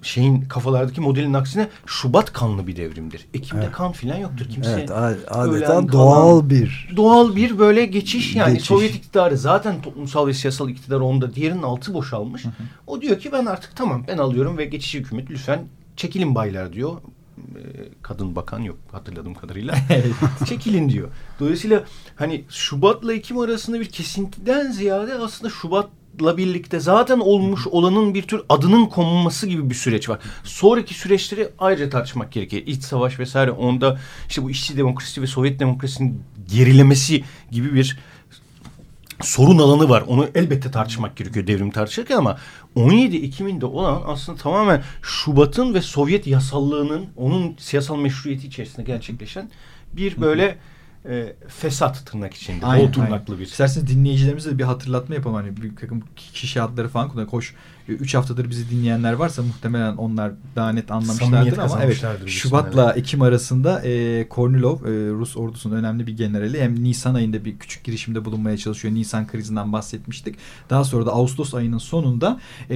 şeyin 0.01 0.41
kafalardaki 0.41 1.01
modelin 1.01 1.33
aksine 1.33 1.67
Şubat 1.85 2.33
kanlı 2.33 2.67
bir 2.67 2.75
devrimdir. 2.75 3.25
Ekim'de 3.33 3.63
evet. 3.63 3.73
kan 3.73 3.91
filan 3.91 4.17
yoktur. 4.17 4.45
Kimse 4.45 4.71
evet, 4.71 4.91
adeta 5.27 5.91
doğal 5.91 6.49
bir 6.49 6.89
doğal 6.95 7.35
bir 7.35 7.59
böyle 7.59 7.85
geçiş 7.85 8.35
yani 8.35 8.53
geçiş. 8.53 8.67
Sovyet 8.67 8.95
iktidarı 8.95 9.37
zaten 9.37 9.81
toplumsal 9.81 10.27
ve 10.27 10.33
siyasal 10.33 10.69
iktidar 10.69 10.99
onda 10.99 11.35
diğerinin 11.35 11.63
altı 11.63 11.93
boşalmış. 11.93 12.45
Hı 12.45 12.49
hı. 12.49 12.63
O 12.87 13.01
diyor 13.01 13.19
ki 13.19 13.31
ben 13.31 13.45
artık 13.45 13.75
tamam 13.75 14.03
ben 14.07 14.17
alıyorum 14.17 14.57
ve 14.57 14.65
geçiş 14.65 14.93
hükümet 14.93 15.31
lütfen 15.31 15.59
çekilin 15.95 16.35
baylar 16.35 16.73
diyor. 16.73 16.93
Ee, 17.39 17.61
kadın 18.01 18.35
bakan 18.35 18.59
yok 18.59 18.77
hatırladığım 18.91 19.33
kadarıyla. 19.33 19.75
çekilin 20.45 20.89
diyor. 20.89 21.09
Dolayısıyla 21.39 21.83
hani 22.15 22.43
Şubat'la 22.49 23.13
Ekim 23.13 23.39
arasında 23.39 23.79
bir 23.79 23.89
kesintiden 23.89 24.71
ziyade 24.71 25.13
aslında 25.13 25.49
Şubat 25.49 25.89
la 26.23 26.37
birlikte 26.37 26.79
zaten 26.79 27.19
olmuş 27.19 27.67
olanın 27.67 28.13
bir 28.13 28.23
tür 28.23 28.41
adının 28.49 28.85
konulması 28.85 29.47
gibi 29.47 29.69
bir 29.69 29.75
süreç 29.75 30.09
var. 30.09 30.19
Sonraki 30.43 30.93
süreçleri 30.93 31.49
ayrıca 31.59 31.89
tartışmak 31.89 32.31
gerekiyor. 32.31 32.63
İç 32.65 32.83
savaş 32.83 33.19
vesaire 33.19 33.51
onda 33.51 33.99
işte 34.27 34.43
bu 34.43 34.49
işçi 34.49 34.77
demokrasi 34.77 35.21
ve 35.21 35.27
Sovyet 35.27 35.59
demokrasinin 35.59 36.23
gerilemesi 36.51 37.23
gibi 37.51 37.73
bir 37.73 37.97
sorun 39.21 39.57
alanı 39.57 39.89
var. 39.89 40.03
Onu 40.07 40.29
elbette 40.35 40.71
tartışmak 40.71 41.17
gerekiyor 41.17 41.47
devrim 41.47 41.71
tartışırken 41.71 42.17
ama 42.17 42.37
17 42.75 43.17
Ekim'inde 43.17 43.65
olan 43.65 44.03
aslında 44.05 44.37
tamamen 44.37 44.83
Şubat'ın 45.01 45.73
ve 45.73 45.81
Sovyet 45.81 46.27
yasallığının 46.27 47.05
onun 47.17 47.55
siyasal 47.59 47.97
meşruiyeti 47.97 48.47
içerisinde 48.47 48.83
gerçekleşen 48.83 49.49
bir 49.93 50.21
böyle 50.21 50.57
e, 51.05 51.35
fesat 51.47 52.05
tırnak 52.05 52.33
içinde. 52.33 52.65
Aynen, 52.65 52.87
bol 52.87 52.93
tırnaklı 52.93 53.39
bir. 53.39 53.45
İsterseniz 53.45 53.87
dinleyicilerimize 53.87 54.51
de 54.51 54.57
bir 54.57 54.63
hatırlatma 54.63 55.15
yapalım. 55.15 55.35
Hani 55.35 55.57
bir 55.57 55.75
takım 55.75 56.03
kişi 56.15 56.61
adları 56.61 56.89
falan 56.89 57.09
kullanıyor. 57.09 57.31
Koş 57.31 57.55
3 57.93 58.15
haftadır 58.15 58.49
bizi 58.49 58.69
dinleyenler 58.69 59.13
varsa 59.13 59.41
muhtemelen 59.41 59.95
onlar 59.95 60.31
daha 60.55 60.71
net 60.71 60.91
anlamışlardır 60.91 61.57
ama 61.57 61.79
evet 61.83 62.05
Şubat'la 62.25 62.93
Ekim 62.93 63.21
arasında 63.21 63.81
e, 63.81 64.27
Kornilov 64.29 64.75
e, 64.75 64.89
Rus 65.09 65.37
ordusunun 65.37 65.75
önemli 65.75 66.07
bir 66.07 66.17
generali 66.17 66.61
hem 66.61 66.83
Nisan 66.83 67.15
ayında 67.15 67.45
bir 67.45 67.57
küçük 67.57 67.83
girişimde 67.83 68.25
bulunmaya 68.25 68.57
çalışıyor. 68.57 68.93
Nisan 68.93 69.27
krizinden 69.27 69.73
bahsetmiştik. 69.73 70.35
Daha 70.69 70.83
sonra 70.83 71.05
da 71.05 71.11
Ağustos 71.11 71.53
ayının 71.53 71.77
sonunda 71.77 72.39
e, 72.69 72.75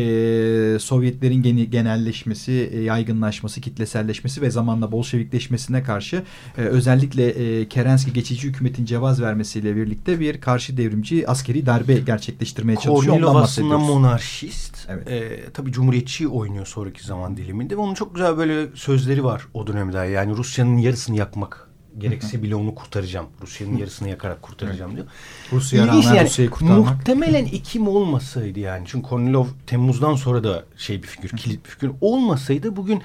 Sovyetlerin 0.80 1.42
geni, 1.42 1.70
genelleşmesi, 1.70 2.70
e, 2.74 2.82
yaygınlaşması, 2.82 3.62
kitleselleşmesi 3.62 4.42
ve 4.42 4.52
zamanla 4.52 4.92
Bolşevikleşmesine 4.92 5.84
karşı 5.84 6.24
e, 6.58 6.62
özellikle 6.62 7.28
e, 7.30 7.68
Kerenski 7.68 8.14
geçici 8.14 8.48
hükümetin 8.48 8.86
cevaz 8.86 9.22
vermesiyle 9.22 9.76
birlikte 9.76 10.20
bir 10.20 10.42
karşı 10.42 10.78
devrimci 10.78 11.28
askeri 11.28 11.66
darbe 11.66 11.94
gerçekleştirmeye 11.94 12.76
çalışıyor. 12.76 13.16
Kornilov 13.16 13.36
aslında 13.36 13.78
monarşist. 13.78 14.78
Evet. 14.90 15.03
E, 15.08 15.44
tabii 15.54 15.72
Cumhuriyetçi 15.72 16.28
oynuyor 16.28 16.66
sonraki 16.66 17.06
zaman 17.06 17.38
diliminde 17.38 17.78
ve 17.78 17.80
onun 17.80 17.94
çok 17.94 18.16
güzel 18.16 18.38
böyle 18.38 18.68
sözleri 18.76 19.24
var 19.24 19.48
o 19.54 19.68
dönemde. 19.68 19.98
Yani 19.98 20.38
Rusya'nın 20.38 20.78
yarısını 20.78 21.18
yakmak 21.18 21.70
gerekse 21.98 22.44
bile 22.44 22.56
onu 22.56 22.76
kurtaracağım. 22.76 23.28
Rusya'nın 23.42 23.78
yarısını 23.78 24.10
yakarak 24.10 24.42
kurtaracağım 24.42 24.96
diyor. 24.96 25.08
Rusya 25.52 25.88
rağmen 25.88 26.02
yani, 26.02 26.26
Rusya'yı 26.26 26.50
kurtarmak. 26.50 26.96
Muhtemelen 26.96 27.46
Ekim 27.46 27.88
olmasaydı 27.88 28.60
yani. 28.60 28.84
Çünkü 28.88 29.08
Kornilov 29.08 29.48
Temmuz'dan 29.68 30.16
sonra 30.16 30.44
da 30.44 30.64
şey 30.78 31.04
bir 31.04 31.08
figür, 31.08 31.30
kilit 31.30 31.66
bir 31.66 31.70
figür 31.70 31.92
olmasaydı 32.02 32.76
bugün 32.76 33.02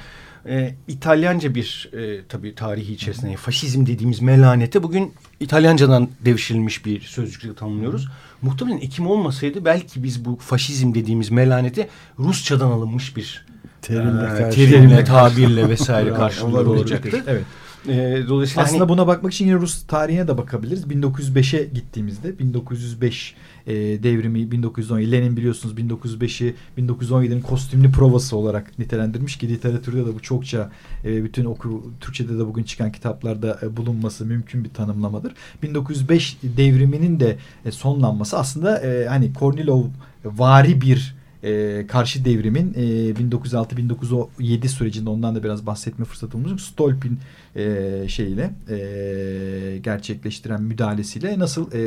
e, 0.49 0.75
İtalyanca 0.89 1.55
bir 1.55 1.91
e, 1.93 2.25
tabii 2.29 2.55
tarihi 2.55 2.93
içerisinde 2.93 3.37
faşizm 3.37 3.87
dediğimiz 3.87 4.21
melanete 4.21 4.83
bugün 4.83 5.13
İtalyancadan 5.41 6.09
devşirilmiş 6.25 6.87
bir 6.87 7.01
sözcükle 7.01 7.55
tanımlıyoruz. 7.55 8.09
Muhtemelen 8.43 8.79
Ekim 8.79 9.07
olmasaydı 9.07 9.65
belki 9.65 10.03
biz 10.03 10.25
bu 10.25 10.37
faşizm 10.37 10.95
dediğimiz 10.95 11.31
melanete 11.31 11.89
Rusçadan 12.19 12.71
alınmış 12.71 13.17
bir 13.17 13.47
terimle, 13.83 14.47
e, 14.47 14.51
terimle 14.51 15.05
tabirle 15.05 15.69
vesaire 15.69 16.15
karşılıyor 16.15 16.67
olacaktı. 16.67 17.25
Evet. 17.27 17.45
E, 17.89 18.23
dolayısıyla 18.29 18.63
aslında 18.63 18.81
hani... 18.81 18.89
buna 18.89 19.07
bakmak 19.07 19.33
için 19.33 19.47
yine 19.47 19.57
Rus 19.57 19.87
tarihine 19.87 20.29
de 20.29 20.39
bakabiliriz. 20.39 20.85
1905'e 20.85 21.65
gittiğimizde 21.65 22.39
1905 22.39 23.35
e, 23.67 23.75
devrimi 23.75 24.51
1917 24.51 25.13
Lenin 25.13 25.37
biliyorsunuz 25.37 25.75
1905'i 25.75 26.55
1917'nin 26.79 27.41
kostümlü 27.41 27.93
provası 27.93 28.37
olarak 28.37 28.79
nitelendirmiş 28.79 29.39
ki 29.39 29.49
literatürde 29.49 30.07
de 30.07 30.15
bu 30.15 30.21
çokça 30.21 30.71
e, 31.05 31.25
bütün 31.25 31.45
oku 31.45 31.93
Türkçe'de 32.01 32.39
de 32.39 32.47
bugün 32.47 32.63
çıkan 32.63 32.93
kitaplarda 32.93 33.59
e, 33.63 33.77
bulunması 33.77 34.27
mümkün 34.27 34.65
bir 34.65 34.71
tanımlamadır. 34.71 35.35
1905 35.63 36.39
devriminin 36.43 37.21
de 37.21 37.37
e, 37.65 37.71
sonlanması 37.71 38.39
aslında 38.39 38.81
e, 38.81 39.07
hani 39.09 39.33
Kornilov 39.33 39.85
vari 40.25 40.81
bir 40.81 41.18
e, 41.43 41.85
karşı 41.87 42.25
devrimin 42.25 42.75
e, 42.75 42.81
1906-1907 43.11 44.69
sürecinde 44.69 45.11
ondan 45.11 45.35
da 45.35 45.43
biraz 45.43 45.67
bahsetme 45.67 46.05
fırsatımız 46.05 46.51
yok. 46.51 46.61
Stolp'in 46.61 47.19
e, 47.57 48.05
şeyiyle 48.09 48.51
e, 48.69 49.79
gerçekleştiren 49.79 50.63
müdahalesiyle 50.63 51.39
nasıl 51.39 51.73
e, 51.73 51.79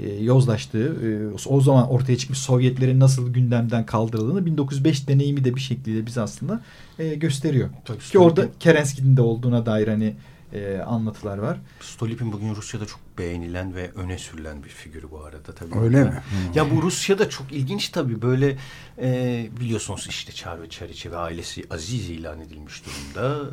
e, 0.00 0.14
yozlaştığı 0.24 0.96
e, 1.06 1.48
o 1.48 1.60
zaman 1.60 1.90
ortaya 1.90 2.18
çıkmış 2.18 2.38
Sovyetlerin 2.38 3.00
nasıl 3.00 3.32
gündemden 3.32 3.86
kaldırıldığını 3.86 4.46
1905 4.46 5.08
deneyimi 5.08 5.44
de 5.44 5.54
bir 5.54 5.60
şekilde 5.60 6.06
bize 6.06 6.20
aslında 6.20 6.60
e, 6.98 7.14
gösteriyor. 7.14 7.68
Tabii, 7.84 7.98
Ki 7.98 8.18
orada 8.18 8.48
Kerenski'nin 8.60 9.16
de 9.16 9.22
olduğuna 9.22 9.66
dair 9.66 9.88
hani 9.88 10.14
e, 10.52 10.78
anlatılar 10.78 11.38
var. 11.38 11.58
Stolipin 11.80 12.32
bugün 12.32 12.54
Rusya'da 12.54 12.86
çok 12.86 13.00
beğenilen 13.18 13.74
ve 13.74 13.90
öne 13.90 14.18
sürülen 14.18 14.64
bir 14.64 14.68
figürü 14.68 15.10
bu 15.10 15.24
arada 15.24 15.54
tabii. 15.54 15.78
Öyle 15.78 16.04
mi? 16.04 16.22
Ya 16.54 16.70
bu 16.70 16.82
Rusya'da 16.82 17.30
çok 17.30 17.52
ilginç 17.52 17.88
tabii 17.88 18.22
böyle 18.22 18.56
e, 18.98 19.48
biliyorsunuz 19.60 20.06
işte 20.08 20.32
Çar 20.32 20.62
ve 20.62 20.68
Çariçe 20.68 21.10
ve 21.10 21.16
ailesi 21.16 21.64
aziz 21.70 22.10
ilan 22.10 22.40
edilmiş 22.40 22.82
durumda. 22.86 23.50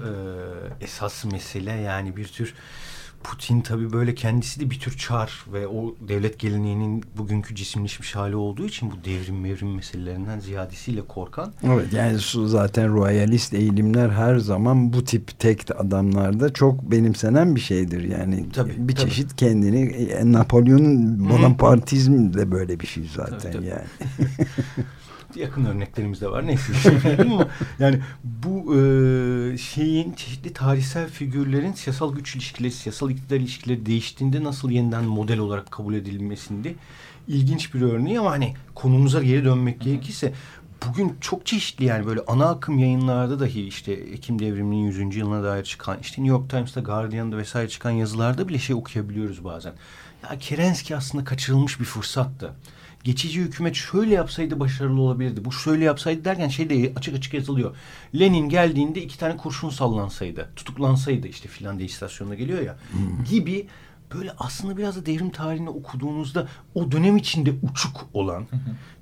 E, 0.81 0.83
esas 0.83 1.25
mesele 1.25 1.71
yani 1.71 2.17
bir 2.17 2.27
tür 2.27 2.53
Putin 3.23 3.61
tabii 3.61 3.93
böyle 3.93 4.15
kendisi 4.15 4.59
de 4.59 4.69
bir 4.69 4.79
tür 4.79 4.97
çar 4.97 5.45
ve 5.53 5.67
o 5.67 5.95
devlet 6.07 6.39
geleneğinin 6.39 7.03
bugünkü 7.17 7.55
cisimleşmiş 7.55 8.15
hali 8.15 8.35
olduğu 8.35 8.65
için 8.65 8.91
bu 8.91 9.05
devrim 9.05 9.41
mevrim 9.41 9.75
meselelerinden 9.75 10.39
ziyadesiyle 10.39 11.01
korkan. 11.01 11.53
Evet 11.63 11.93
yani 11.93 12.17
zaten 12.45 12.93
royalist 12.93 13.53
eğilimler 13.53 14.09
her 14.09 14.37
zaman 14.37 14.93
bu 14.93 15.03
tip 15.03 15.39
tek 15.39 15.63
adamlarda 15.77 16.53
çok 16.53 16.91
benimsenen 16.91 17.55
bir 17.55 17.61
şeydir. 17.61 18.03
Yani 18.03 18.49
tabii, 18.49 18.75
bir 18.77 18.95
tabii. 18.95 19.09
çeşit 19.09 19.35
kendini 19.35 19.81
e, 19.81 20.31
Napolyon'un 20.31 21.29
Bonapartizm 21.29 22.33
de 22.33 22.51
böyle 22.51 22.79
bir 22.79 22.87
şey 22.87 23.03
zaten 23.15 23.39
tabii, 23.39 23.53
tabii. 23.53 23.65
yani. 23.65 23.87
yakın 25.35 25.65
örneklerimiz 25.65 26.21
de 26.21 26.31
var. 26.31 26.47
Neyse 26.47 26.73
ama 27.19 27.47
yani 27.79 27.99
bu 28.23 28.75
e, 28.75 29.57
şeyin 29.57 30.13
çeşitli 30.13 30.53
tarihsel 30.53 31.09
figürlerin 31.09 31.73
siyasal 31.73 32.15
güç 32.15 32.35
ilişkileri, 32.35 32.71
siyasal 32.71 33.09
iktidar 33.09 33.35
ilişkileri 33.35 33.85
değiştiğinde 33.85 34.43
nasıl 34.43 34.69
yeniden 34.71 35.03
model 35.03 35.39
olarak 35.39 35.71
kabul 35.71 35.93
edilmesinde 35.93 36.75
ilginç 37.27 37.73
bir 37.73 37.81
örneği 37.81 38.19
ama 38.19 38.31
hani 38.31 38.53
konumuza 38.75 39.23
geri 39.23 39.45
dönmek 39.45 39.81
gerekirse 39.81 40.33
bugün 40.87 41.15
çok 41.21 41.45
çeşitli 41.45 41.85
yani 41.85 42.05
böyle 42.05 42.21
ana 42.27 42.49
akım 42.49 42.79
yayınlarda 42.79 43.39
dahi 43.39 43.67
işte 43.67 43.91
Ekim 43.93 44.39
devriminin 44.39 44.85
100. 44.87 45.15
yılına 45.15 45.43
dair 45.43 45.63
çıkan 45.63 45.97
işte 46.01 46.21
New 46.21 46.37
York 46.37 46.49
Times'ta 46.49 46.81
Guardian'da 46.81 47.37
vesaire 47.37 47.69
çıkan 47.69 47.91
yazılarda 47.91 48.47
bile 48.47 48.59
şey 48.59 48.75
okuyabiliyoruz 48.75 49.43
bazen. 49.43 49.73
Ya 50.23 50.39
Kerenski 50.39 50.95
aslında 50.95 51.23
kaçırılmış 51.23 51.79
bir 51.79 51.85
fırsattı 51.85 52.53
geçici 53.03 53.41
hükümet 53.41 53.75
şöyle 53.75 54.13
yapsaydı 54.13 54.59
başarılı 54.59 55.01
olabilirdi. 55.01 55.45
Bu 55.45 55.51
şöyle 55.51 55.83
yapsaydı 55.83 56.25
derken 56.25 56.47
şey 56.47 56.69
de 56.69 56.93
açık 56.95 57.15
açık 57.15 57.33
yazılıyor. 57.33 57.75
Lenin 58.19 58.49
geldiğinde 58.49 59.01
iki 59.01 59.19
tane 59.19 59.37
kurşun 59.37 59.69
sallansaydı, 59.69 60.49
tutuklansaydı 60.55 61.27
işte 61.27 61.49
Finlandiya 61.49 61.85
istasyonuna 61.85 62.35
geliyor 62.35 62.61
ya 62.61 62.77
hmm. 62.91 63.23
gibi 63.23 63.67
böyle 64.13 64.33
aslında 64.37 64.77
biraz 64.77 64.95
da 64.95 65.05
devrim 65.05 65.29
tarihini 65.29 65.69
okuduğunuzda 65.69 66.47
o 66.75 66.91
dönem 66.91 67.17
içinde 67.17 67.53
uçuk 67.71 68.09
olan 68.13 68.47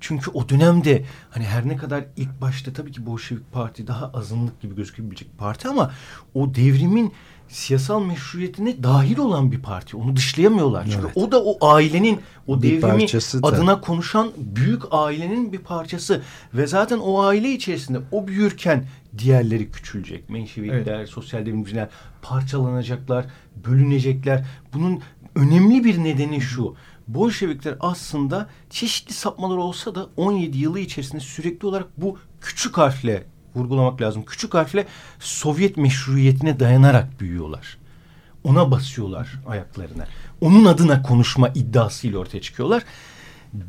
çünkü 0.00 0.30
o 0.30 0.48
dönemde 0.48 1.04
hani 1.30 1.44
her 1.44 1.68
ne 1.68 1.76
kadar 1.76 2.04
ilk 2.16 2.40
başta 2.40 2.72
tabii 2.72 2.92
ki 2.92 3.06
Bolşevik 3.06 3.52
Parti 3.52 3.86
daha 3.86 4.10
azınlık 4.10 4.60
gibi 4.60 4.76
gözükebilecek 4.76 5.38
parti 5.38 5.68
ama 5.68 5.92
o 6.34 6.54
devrimin 6.54 7.12
siyasal 7.52 8.04
meşruiyetine 8.04 8.82
dahil 8.82 9.18
olan 9.18 9.52
bir 9.52 9.58
parti. 9.58 9.96
Onu 9.96 10.16
dışlayamıyorlar. 10.16 10.84
Çünkü 10.84 11.06
evet. 11.06 11.16
o 11.16 11.32
da 11.32 11.44
o 11.44 11.66
ailenin, 11.66 12.20
o 12.46 12.62
bir 12.62 12.82
devrimi 12.82 13.06
adına 13.42 13.80
konuşan 13.80 14.30
büyük 14.36 14.82
ailenin 14.90 15.52
bir 15.52 15.58
parçası. 15.58 16.22
Ve 16.54 16.66
zaten 16.66 16.98
o 16.98 17.22
aile 17.22 17.52
içerisinde 17.52 17.98
o 18.12 18.28
büyürken 18.28 18.84
diğerleri 19.18 19.70
küçülecek. 19.70 20.30
Menşevikler, 20.30 20.98
evet. 20.98 21.08
sosyal 21.08 21.46
devrimciler 21.46 21.88
parçalanacaklar, 22.22 23.26
bölünecekler. 23.66 24.44
Bunun 24.74 25.00
önemli 25.34 25.84
bir 25.84 26.04
nedeni 26.04 26.40
şu. 26.40 26.74
Bolşevikler 27.08 27.74
aslında 27.80 28.48
çeşitli 28.70 29.12
sapmalar 29.12 29.56
olsa 29.56 29.94
da 29.94 30.06
17 30.16 30.58
yılı 30.58 30.80
içerisinde 30.80 31.20
sürekli 31.20 31.66
olarak 31.66 31.88
bu 31.96 32.18
küçük 32.40 32.78
harfle 32.78 33.31
vurgulamak 33.56 34.00
lazım. 34.00 34.24
Küçük 34.26 34.54
harfle 34.54 34.86
Sovyet 35.20 35.76
meşruiyetine 35.76 36.60
dayanarak 36.60 37.20
büyüyorlar. 37.20 37.78
Ona 38.44 38.70
basıyorlar 38.70 39.28
ayaklarına. 39.46 40.06
Onun 40.40 40.64
adına 40.64 41.02
konuşma 41.02 41.48
iddiasıyla 41.48 42.18
ortaya 42.18 42.40
çıkıyorlar. 42.40 42.82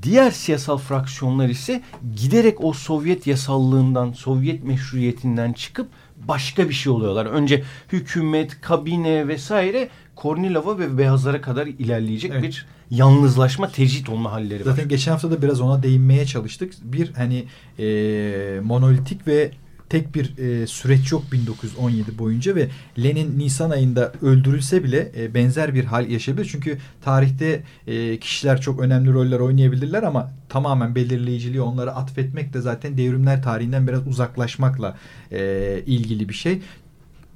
Diğer 0.04 0.32
siyasal 0.32 0.78
fraksiyonlar 0.78 1.50
ise 1.50 1.82
giderek 2.16 2.64
o 2.64 2.74
Sovyet 2.74 3.28
yasallığından, 3.28 4.12
Sovyet 4.12 4.64
meşruiyetinden 4.64 5.54
çıkıp 5.54 5.88
başka 6.28 6.70
bir 6.70 6.74
şey 6.74 6.94
oluyorlar. 6.94 7.26
Önce 7.26 7.64
hükümet, 7.92 8.62
kabine 8.62 9.28
vesaire 9.28 9.90
Kornilov'a 10.16 10.80
ve 10.80 10.98
Beyazlara 10.98 11.42
kadar 11.42 11.68
ilerleyecek 11.68 12.32
evet. 12.32 12.44
bir 12.44 12.66
yalnızlaşma, 12.92 13.70
tecrit 13.70 14.10
olma 14.10 14.32
halleri 14.32 14.58
Zaten 14.58 14.66
var. 14.66 14.76
Zaten 14.76 14.90
geçen 14.90 15.12
hafta 15.12 15.32
da 15.32 15.42
biraz 15.42 15.62
ona 15.62 15.84
değinmeye 15.84 16.26
çalıştık. 16.26 16.74
Bir 16.84 17.14
hani 17.14 17.46
e, 17.80 18.60
monolitik 18.64 19.28
ve 19.28 19.52
tek 19.90 20.16
bir 20.16 20.38
e, 20.38 20.68
süreç 20.68 21.12
yok 21.12 21.24
1917 21.32 22.18
boyunca 22.18 22.56
ve 22.56 22.70
Lenin 23.04 23.40
Nisan 23.40 23.70
ayında 23.70 24.14
öldürülse 24.22 24.84
bile 24.84 25.12
e, 25.18 25.34
benzer 25.34 25.74
bir 25.76 25.86
hal 25.86 26.10
yaşayabilir. 26.10 26.50
Çünkü 26.52 26.78
tarihte 27.02 27.64
e, 27.88 28.20
kişiler 28.20 28.62
çok 28.62 28.80
önemli 28.80 29.14
roller 29.14 29.40
oynayabilirler 29.40 30.04
ama 30.04 30.32
tamamen 30.50 30.96
belirleyiciliği 30.96 31.62
onlara 31.62 31.96
atfetmek 31.96 32.54
de 32.54 32.62
zaten 32.62 32.98
devrimler 32.98 33.44
tarihinden 33.44 33.88
biraz 33.88 34.08
uzaklaşmakla 34.08 34.98
e, 35.32 35.80
ilgili 35.86 36.30
bir 36.30 36.34
şey. 36.34 36.62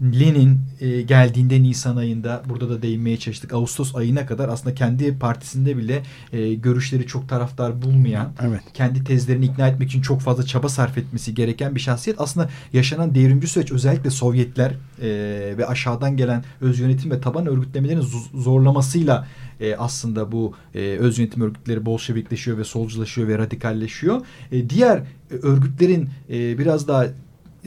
Lenin 0.02 0.60
e, 0.82 1.02
geldiğinde 1.02 1.64
Nisan 1.64 1.98
ayında 1.98 2.44
burada 2.50 2.70
da 2.70 2.82
değinmeye 2.82 3.18
çalıştık. 3.18 3.54
Ağustos 3.54 3.96
ayına 3.96 4.26
kadar 4.26 4.50
aslında 4.50 4.76
kendi 4.76 5.18
partisinde 5.20 5.78
bile 5.78 6.04
e, 6.34 6.54
görüşleri 6.54 7.08
çok 7.08 7.30
taraftar 7.30 7.82
bulmayan, 7.82 8.34
evet. 8.42 8.62
kendi 8.74 9.04
tezlerini 9.04 9.46
ikna 9.46 9.68
etmek 9.68 9.90
için 9.90 10.02
çok 10.02 10.22
fazla 10.22 10.44
çaba 10.44 10.70
sarf 10.70 10.98
etmesi 10.98 11.36
gereken 11.36 11.76
bir 11.76 11.80
şahsiyet. 11.80 12.22
Aslında 12.22 12.50
yaşanan 12.74 13.16
devrimci 13.16 13.48
süreç 13.48 13.72
özellikle 13.72 14.10
Sovyetler 14.10 14.72
e, 15.02 15.08
ve 15.58 15.66
aşağıdan 15.68 16.18
gelen 16.18 16.44
öz 16.62 16.80
yönetim 16.80 17.12
ve 17.12 17.22
taban 17.22 17.48
örgütlemelerin 17.48 18.06
zorlamasıyla 18.34 19.28
e, 19.60 19.76
aslında 19.76 20.32
bu 20.32 20.54
e, 20.76 20.80
öz 20.80 21.20
yönetim 21.20 21.42
örgütleri 21.42 21.86
Bolşevikleşiyor 21.86 22.58
ve 22.58 22.64
solculaşıyor 22.64 23.28
ve 23.28 23.38
radikalleşiyor. 23.38 24.22
E, 24.52 24.70
diğer 24.70 24.98
e, 24.98 25.36
örgütlerin 25.42 26.10
e, 26.30 26.58
biraz 26.58 26.88
daha 26.88 27.06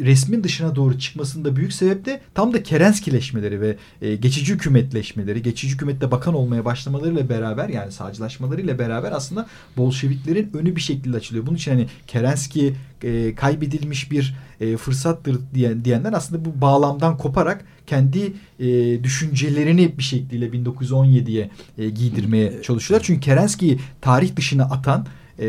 resmin 0.01 0.45
dışına 0.45 0.77
doğru 0.77 0.99
çıkmasında 0.99 1.57
büyük 1.57 1.73
sebep 1.73 2.05
de 2.05 2.21
tam 2.35 2.53
da 2.53 2.63
Kerenskileşmeleri 2.63 3.61
ve 3.61 3.77
e, 4.03 4.17
geçici 4.17 4.55
hükümetleşmeleri, 4.55 5.43
geçici 5.43 5.75
hükümette 5.75 6.11
bakan 6.11 6.35
olmaya 6.35 6.65
başlamalarıyla 6.65 7.29
beraber 7.29 7.69
yani 7.69 7.93
sağcılaşmalarıyla 7.93 8.79
beraber 8.79 9.13
aslında 9.13 9.47
Bolşeviklerin 9.77 10.51
önü 10.55 10.77
bir 10.77 10.81
şekilde 10.81 11.17
açılıyor. 11.17 11.47
Bunun 11.47 11.57
için 11.57 11.71
hani 11.71 11.87
Kerenski 12.07 12.75
e, 13.03 13.35
kaybedilmiş 13.35 14.11
bir 14.11 14.35
e, 14.61 14.77
fırsattır 14.77 15.39
diyen, 15.55 15.85
diyenler 15.85 16.13
aslında 16.13 16.45
bu 16.45 16.61
bağlamdan 16.61 17.17
koparak 17.17 17.65
kendi 17.87 18.33
e, 18.61 19.05
düşüncelerini 19.05 19.99
bir 19.99 20.03
şekilde 20.03 20.47
1917'ye 20.47 21.51
e, 21.79 21.91
giydirmeye 21.91 22.63
çalışıyorlar. 22.63 23.07
Çünkü 23.07 23.21
Kerenski'yi 23.21 23.81
tarih 24.01 24.37
dışına 24.37 24.65
atan 24.65 25.07
e, 25.39 25.47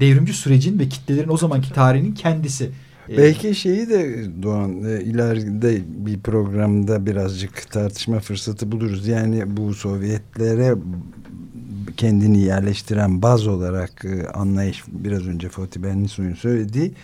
devrimci 0.00 0.32
sürecin 0.32 0.78
ve 0.78 0.88
kitlelerin 0.88 1.28
o 1.28 1.36
zamanki 1.36 1.72
tarihinin 1.72 2.14
kendisi. 2.14 2.70
Ee, 3.08 3.18
Belki 3.18 3.54
şeyi 3.54 3.88
de 3.88 4.24
Doğan 4.42 4.84
e, 4.84 5.00
ileride 5.00 5.82
bir 6.06 6.20
programda 6.20 7.06
birazcık 7.06 7.70
tartışma 7.70 8.20
fırsatı 8.20 8.72
buluruz. 8.72 9.06
Yani 9.06 9.56
bu 9.56 9.74
Sovyetlere 9.74 10.74
kendini 11.96 12.38
yerleştiren 12.38 13.22
baz 13.22 13.46
olarak 13.46 14.04
e, 14.04 14.28
anlayış 14.28 14.84
biraz 14.88 15.26
önce 15.26 15.48
Fatih 15.48 15.82
Benlisu'nun 15.82 16.34
söylediği 16.34 16.94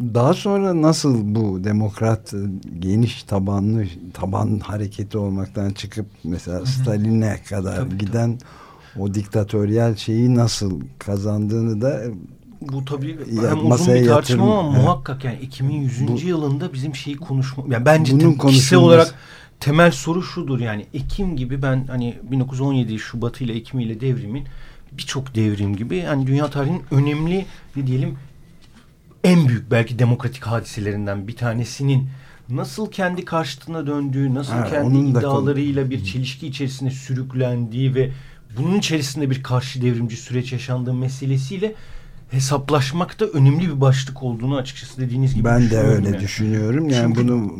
daha 0.00 0.34
sonra 0.34 0.82
nasıl 0.82 1.34
bu 1.34 1.64
demokrat 1.64 2.34
e, 2.34 2.38
geniş 2.78 3.22
tabanlı 3.22 3.84
taban 4.14 4.58
hareketi 4.58 5.18
olmaktan 5.18 5.70
çıkıp 5.70 6.06
mesela 6.24 6.66
Stalin'e 6.66 7.36
kadar 7.48 7.76
tabii, 7.76 7.98
giden 7.98 8.38
tabii. 8.38 9.02
o 9.02 9.14
diktatöryel 9.14 9.96
şeyi 9.96 10.34
nasıl 10.34 10.80
kazandığını 10.98 11.80
da 11.80 12.02
bu 12.60 12.84
tabii 12.84 13.18
ya, 13.32 13.50
hem 13.50 13.70
uzun 13.70 13.94
bir 13.94 14.06
tartışma 14.06 14.58
ama 14.58 14.70
evet. 14.70 14.84
muhakkak 14.84 15.24
yani 15.24 15.38
2100. 15.38 16.08
Bu, 16.08 16.18
yılında 16.18 16.72
bizim 16.72 16.94
şeyi 16.94 17.16
konuşma 17.16 17.64
yani 17.68 17.84
bence 17.84 18.12
kişisel 18.46 18.78
olarak 18.78 19.14
temel 19.60 19.90
soru 19.90 20.22
şudur 20.22 20.60
yani 20.60 20.86
Ekim 20.94 21.36
gibi 21.36 21.62
ben 21.62 21.86
hani 21.86 22.18
1917 22.22 22.98
Şubat 22.98 23.40
ile 23.40 23.54
Ekim 23.54 23.80
ile 23.80 24.00
devrimin 24.00 24.44
birçok 24.92 25.34
devrim 25.34 25.76
gibi 25.76 25.96
yani 25.96 26.26
dünya 26.26 26.50
tarihinin 26.50 26.82
önemli 26.90 27.46
ne 27.76 27.86
diyelim 27.86 28.16
en 29.24 29.48
büyük 29.48 29.70
belki 29.70 29.98
demokratik 29.98 30.46
hadiselerinden 30.46 31.28
bir 31.28 31.36
tanesinin 31.36 32.08
nasıl 32.48 32.90
kendi 32.90 33.24
karşıtına 33.24 33.86
döndüğü, 33.86 34.34
nasıl 34.34 34.52
ha, 34.52 34.64
kendi 34.70 34.98
iddialarıyla 34.98 35.90
bir 35.90 36.04
çelişki 36.04 36.46
içerisinde 36.46 36.90
sürüklendiği 36.90 37.94
ve 37.94 38.10
bunun 38.58 38.78
içerisinde 38.78 39.30
bir 39.30 39.42
karşı 39.42 39.82
devrimci 39.82 40.16
süreç 40.16 40.52
yaşandığı 40.52 40.94
meselesiyle 40.94 41.74
hesaplaşmak 42.30 43.20
da 43.20 43.26
önemli 43.26 43.68
bir 43.68 43.80
başlık 43.80 44.22
olduğunu 44.22 44.56
açıkçası 44.56 45.00
dediğiniz 45.00 45.34
gibi 45.34 45.44
Ben 45.44 45.70
de 45.70 45.78
öyle 45.78 46.08
yani. 46.08 46.20
düşünüyorum. 46.20 46.88
Yani 46.88 47.14
Çünkü, 47.14 47.28
bunu 47.28 47.52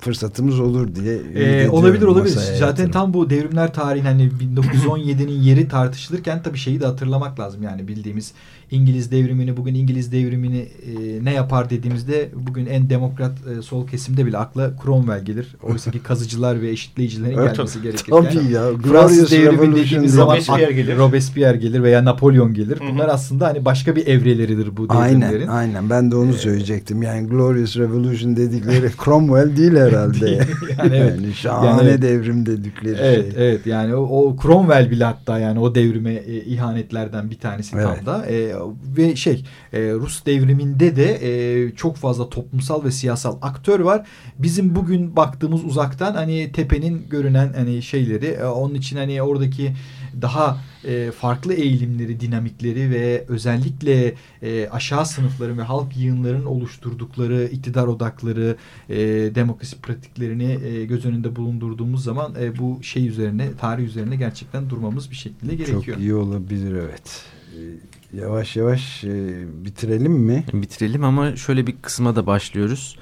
fırsatımız 0.00 0.60
olur 0.60 0.94
diye. 0.94 1.20
Ee, 1.34 1.68
olabilir 1.68 2.06
olabilir. 2.06 2.38
Zaten 2.58 2.90
tam 2.90 3.14
bu 3.14 3.30
devrimler 3.30 3.72
tarihin 3.74 4.04
hani 4.04 4.30
1917'nin 4.56 5.42
yeri 5.42 5.68
tartışılırken 5.68 6.42
tabii 6.42 6.58
şeyi 6.58 6.80
de 6.80 6.86
hatırlamak 6.86 7.40
lazım. 7.40 7.62
Yani 7.62 7.88
bildiğimiz 7.88 8.32
İngiliz 8.70 9.10
devrimini 9.10 9.56
bugün 9.56 9.74
İngiliz 9.74 10.12
devrimini 10.12 10.58
e, 10.58 11.24
ne 11.24 11.32
yapar 11.32 11.70
dediğimizde 11.70 12.28
bugün 12.34 12.66
en 12.66 12.90
demokrat 12.90 13.32
e, 13.58 13.62
sol 13.62 13.86
kesimde 13.86 14.26
bile 14.26 14.38
akla 14.38 14.72
Cromwell 14.84 15.24
gelir. 15.24 15.56
Oysa 15.62 15.90
ki 15.90 16.02
kazıcılar 16.02 16.62
ve 16.62 16.70
eşitleyicilerin 16.70 17.38
evet, 17.38 17.56
gelmesi 17.56 17.82
gerekir. 17.82 18.10
Tabii 18.10 18.52
ya. 18.52 18.68
Fransız 18.90 19.30
devrimi 19.30 19.76
dediğimiz 19.76 20.14
zaman 20.14 20.34
Robespierre 20.34 20.72
gelir. 20.72 20.96
Robespierre 20.96 21.56
gelir 21.56 21.82
veya 21.82 22.04
Napolyon 22.04 22.54
gelir. 22.54 22.78
Bunlar 22.92 23.06
Hı 23.06 23.10
-hı. 23.10 23.14
aslında 23.14 23.46
hani 23.46 23.64
başka 23.64 23.96
bir 23.96 24.06
evreleridir 24.06 24.76
bu 24.76 24.88
devrimlerin. 24.88 25.48
Aynen 25.48 25.48
aynen 25.48 25.90
ben 25.90 26.10
de 26.10 26.16
onu 26.16 26.30
ee, 26.30 26.38
söyleyecektim. 26.38 27.02
Yani 27.02 27.28
Glorious 27.28 27.76
Revolution 27.76 28.36
dedikleri 28.36 28.90
Cromwell 29.04 29.56
değil 29.56 29.76
herhalde. 29.76 30.30
yani, 30.30 30.96
evet. 30.96 31.20
yani 31.22 31.34
şahane 31.34 31.90
yani, 31.90 32.02
devrim 32.02 32.46
dedikleri 32.46 32.98
evet, 33.00 33.34
şey. 33.34 33.48
Evet 33.48 33.66
yani 33.66 33.94
o, 33.94 34.02
o 34.02 34.36
Cromwell 34.42 34.90
bile 34.90 35.04
hatta 35.04 35.38
yani 35.38 35.60
o 35.60 35.74
devrime 35.74 36.12
e, 36.14 36.34
ihanetlerden 36.40 37.30
bir 37.30 37.38
tanesi 37.38 37.76
evet. 37.76 37.86
tam 37.86 38.06
da. 38.06 38.26
E, 38.26 38.55
ve 38.96 39.16
şey 39.16 39.44
e, 39.72 39.80
Rus 39.92 40.26
devriminde 40.26 40.96
de 40.96 41.18
e, 41.22 41.70
çok 41.74 41.96
fazla 41.96 42.30
toplumsal 42.30 42.84
ve 42.84 42.90
siyasal 42.90 43.38
aktör 43.42 43.80
var. 43.80 44.06
Bizim 44.38 44.74
bugün 44.74 45.16
baktığımız 45.16 45.64
uzaktan 45.64 46.14
hani 46.14 46.52
tepenin 46.52 47.08
görünen 47.10 47.52
hani 47.56 47.82
şeyleri 47.82 48.26
e, 48.26 48.44
onun 48.44 48.74
için 48.74 48.96
hani 48.96 49.22
oradaki 49.22 49.72
daha 50.22 50.60
e, 50.84 51.10
farklı 51.10 51.54
eğilimleri, 51.54 52.20
dinamikleri 52.20 52.90
ve 52.90 53.24
özellikle 53.28 54.14
e, 54.42 54.68
aşağı 54.68 55.06
sınıfların 55.06 55.58
ve 55.58 55.62
halk 55.62 55.96
yığınlarının 55.96 56.44
oluşturdukları 56.44 57.44
iktidar 57.52 57.86
odakları, 57.86 58.56
e, 58.88 58.96
demokrasi 59.34 59.80
pratiklerini 59.80 60.58
e, 60.64 60.84
göz 60.84 61.04
önünde 61.04 61.36
bulundurduğumuz 61.36 62.04
zaman 62.04 62.34
e, 62.40 62.58
bu 62.58 62.82
şey 62.82 63.08
üzerine, 63.08 63.48
tarih 63.60 63.84
üzerine 63.84 64.16
gerçekten 64.16 64.70
durmamız 64.70 65.10
bir 65.10 65.16
şekilde 65.16 65.54
gerekiyor. 65.54 65.84
Çok 65.84 65.98
iyi 65.98 66.14
olabilir 66.14 66.74
evet. 66.74 67.24
Yavaş 68.12 68.56
yavaş 68.56 69.04
e, 69.04 69.44
bitirelim 69.64 70.12
mi? 70.12 70.44
Bitirelim 70.52 71.04
ama 71.04 71.36
şöyle 71.36 71.66
bir 71.66 71.76
kısma 71.82 72.16
da 72.16 72.26
başlıyoruz. 72.26 72.96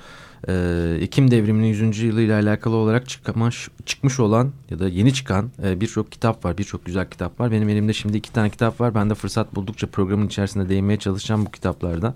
Ee, 0.49 0.99
Ekim 1.01 1.31
devriminin 1.31 1.67
100. 1.67 1.99
yılıyla 1.99 2.41
alakalı 2.41 2.77
olarak 2.77 3.09
çıkmış, 3.09 3.69
çıkmış 3.87 4.21
olan 4.21 4.53
ya 4.71 4.79
da 4.79 4.89
yeni 4.89 5.15
çıkan 5.15 5.51
e, 5.65 5.81
birçok 5.81 6.13
kitap 6.13 6.45
var. 6.45 6.59
Birçok 6.59 6.85
güzel 6.85 7.11
kitap 7.11 7.41
var. 7.41 7.53
Benim 7.53 7.69
elimde 7.69 7.93
şimdi 7.93 8.17
iki 8.17 8.33
tane 8.33 8.51
kitap 8.51 8.81
var. 8.81 8.95
Ben 8.95 9.11
de 9.11 9.15
fırsat 9.15 9.55
buldukça 9.55 9.87
programın 9.87 10.27
içerisinde 10.27 10.69
değinmeye 10.69 10.99
çalışacağım 10.99 11.47
bu 11.47 11.51
kitaplarda. 11.51 12.15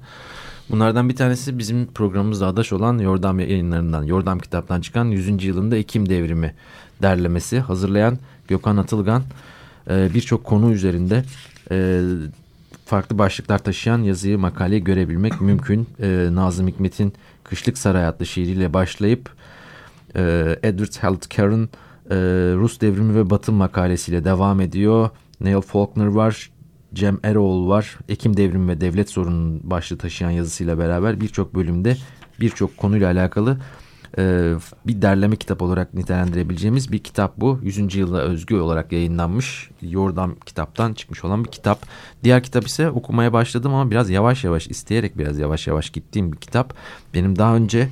Bunlardan 0.71 1.09
bir 1.09 1.17
tanesi 1.17 1.59
bizim 1.59 1.87
programımızda 1.87 2.47
adaş 2.47 2.73
olan 2.73 2.99
Yordam 2.99 3.41
yayınlarından, 3.41 4.03
Yordam 4.03 4.39
kitaptan 4.39 4.81
çıkan 4.81 5.05
100. 5.05 5.45
yılında 5.45 5.77
Ekim 5.77 6.09
devrimi 6.09 6.55
derlemesi. 7.03 7.61
Hazırlayan 7.61 8.19
Gökhan 8.49 8.77
Atılgan 8.77 9.23
e, 9.91 10.15
birçok 10.15 10.45
konu 10.45 10.73
üzerinde 10.73 11.25
e, 11.71 12.03
farklı 12.87 13.19
başlıklar 13.19 13.59
taşıyan 13.59 13.99
yazıyı, 13.99 14.39
makaleyi 14.39 14.85
görebilmek 14.85 15.41
mümkün. 15.41 15.89
E, 16.03 16.29
Nazım 16.33 16.69
Hikmet'in 16.69 17.13
Kışlık 17.45 17.79
Saray 17.79 18.07
adlı 18.07 18.27
şiiriyle 18.27 18.75
başlayıp 18.75 19.31
e, 20.17 20.57
Edward 20.63 21.03
Healthcare'ın 21.03 21.65
e, 22.11 22.17
Rus 22.55 22.81
Devrimi 22.81 23.15
ve 23.15 23.31
Batı 23.31 23.53
makalesiyle 23.53 24.25
devam 24.25 24.61
ediyor. 24.61 25.11
Neil 25.41 25.61
Faulkner 25.61 26.07
var, 26.07 26.51
Cem 26.95 27.19
Eroğlu 27.23 27.69
var. 27.69 27.99
Ekim 28.09 28.37
Devrimi 28.37 28.69
ve 28.69 28.81
Devlet 28.81 29.11
Sorunun 29.11 29.71
başlığı 29.71 29.99
taşıyan 29.99 30.31
yazısıyla 30.31 30.79
beraber 30.79 31.21
birçok 31.21 31.55
bölümde 31.55 31.97
birçok 32.41 32.77
konuyla 32.77 33.13
alakalı 33.13 33.59
e, 34.19 34.55
bir 34.87 35.03
derleme 35.03 35.37
kitap 35.37 35.63
olarak 35.63 35.95
nitelendirebileceğimiz 35.95 36.93
bir 36.93 36.99
kitap 36.99 37.37
bu. 37.37 37.61
100. 37.63 37.95
yılda 37.95 38.23
özgü 38.23 38.57
olarak 38.57 38.93
yayınlanmış 38.93 39.71
Yordam 39.83 40.35
kitaptan 40.47 40.93
çıkmış 40.93 41.25
olan 41.25 41.45
bir 41.45 41.51
kitap. 41.51 41.79
Diğer 42.25 42.43
kitap 42.43 42.67
ise 42.67 42.91
okumaya 42.91 43.33
başladım 43.33 43.75
ama 43.75 43.91
biraz 43.91 44.11
yavaş 44.11 44.45
yavaş 44.45 44.67
isteyerek 44.67 45.19
biraz 45.19 45.39
yavaş 45.39 45.67
yavaş 45.67 45.91
gittiğim 45.91 46.33
bir 46.33 46.37
kitap. 46.37 46.75
Benim 47.15 47.39
daha 47.39 47.57
önce 47.57 47.89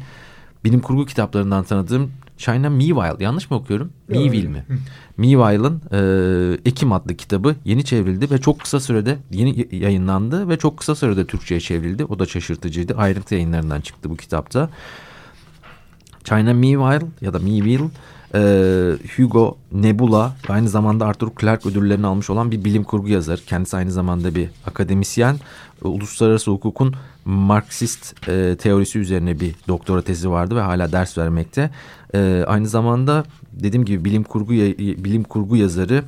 bilim 0.64 0.80
kurgu 0.80 1.06
kitaplarından 1.06 1.64
tanıdığım 1.64 2.10
China 2.38 2.70
Meanwhile 2.70 3.24
yanlış 3.24 3.50
mı 3.50 3.56
okuyorum? 3.56 3.92
Meanwhile 4.08 4.48
mi? 4.48 4.64
Meanwhile'ın 5.16 5.82
e, 5.92 6.68
Ekim 6.68 6.92
adlı 6.92 7.14
kitabı 7.14 7.56
yeni 7.64 7.84
çevrildi 7.84 8.30
ve 8.30 8.38
çok 8.38 8.60
kısa 8.60 8.80
sürede 8.80 9.18
yeni 9.30 9.76
yayınlandı 9.76 10.48
ve 10.48 10.58
çok 10.58 10.76
kısa 10.78 10.94
sürede 10.94 11.26
Türkçe'ye 11.26 11.60
çevrildi. 11.60 12.04
O 12.04 12.18
da 12.18 12.26
şaşırtıcıydı. 12.26 12.94
Ayrıntı 12.96 13.34
yayınlarından 13.34 13.80
çıktı 13.80 14.10
bu 14.10 14.16
kitapta. 14.16 14.70
China 16.28 16.54
Meanwhile 16.54 17.06
ya 17.20 17.32
da 17.32 17.38
Meanwhile 17.38 17.90
e, 18.34 18.40
Hugo 19.16 19.56
Nebula 19.72 20.36
aynı 20.48 20.68
zamanda 20.68 21.06
Arthur 21.06 21.28
Clarke 21.40 21.68
ödüllerini 21.68 22.06
almış 22.06 22.30
olan 22.30 22.50
bir 22.50 22.64
bilim 22.64 22.84
kurgu 22.84 23.08
yazar. 23.08 23.40
Kendisi 23.46 23.76
aynı 23.76 23.92
zamanda 23.92 24.34
bir 24.34 24.48
akademisyen. 24.66 25.34
E, 25.84 25.88
uluslararası 25.88 26.50
hukukun 26.50 26.94
Marksist 27.24 28.28
e, 28.28 28.56
teorisi 28.58 28.98
üzerine 28.98 29.40
bir 29.40 29.54
doktora 29.68 30.02
tezi 30.02 30.30
vardı 30.30 30.56
ve 30.56 30.60
hala 30.60 30.92
ders 30.92 31.18
vermekte. 31.18 31.70
E, 32.14 32.44
aynı 32.46 32.68
zamanda 32.68 33.24
dediğim 33.52 33.84
gibi 33.84 34.04
bilim 34.04 34.22
kurgu 34.22 34.52
bilim 35.04 35.22
kurgu 35.22 35.56
yazarı 35.56 36.04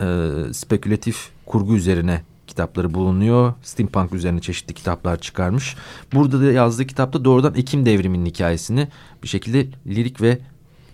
e, 0.00 0.06
spekülatif 0.52 1.28
kurgu 1.46 1.76
üzerine 1.76 2.20
kitapları 2.48 2.94
bulunuyor. 2.94 3.54
Steampunk 3.62 4.14
üzerine 4.14 4.40
çeşitli 4.40 4.74
kitaplar 4.74 5.18
çıkarmış. 5.18 5.76
Burada 6.12 6.40
da 6.40 6.52
yazdığı 6.52 6.86
kitapta 6.86 7.24
doğrudan 7.24 7.54
Ekim 7.54 7.86
devriminin 7.86 8.26
hikayesini 8.26 8.88
bir 9.22 9.28
şekilde 9.28 9.66
lirik 9.86 10.22
ve 10.22 10.38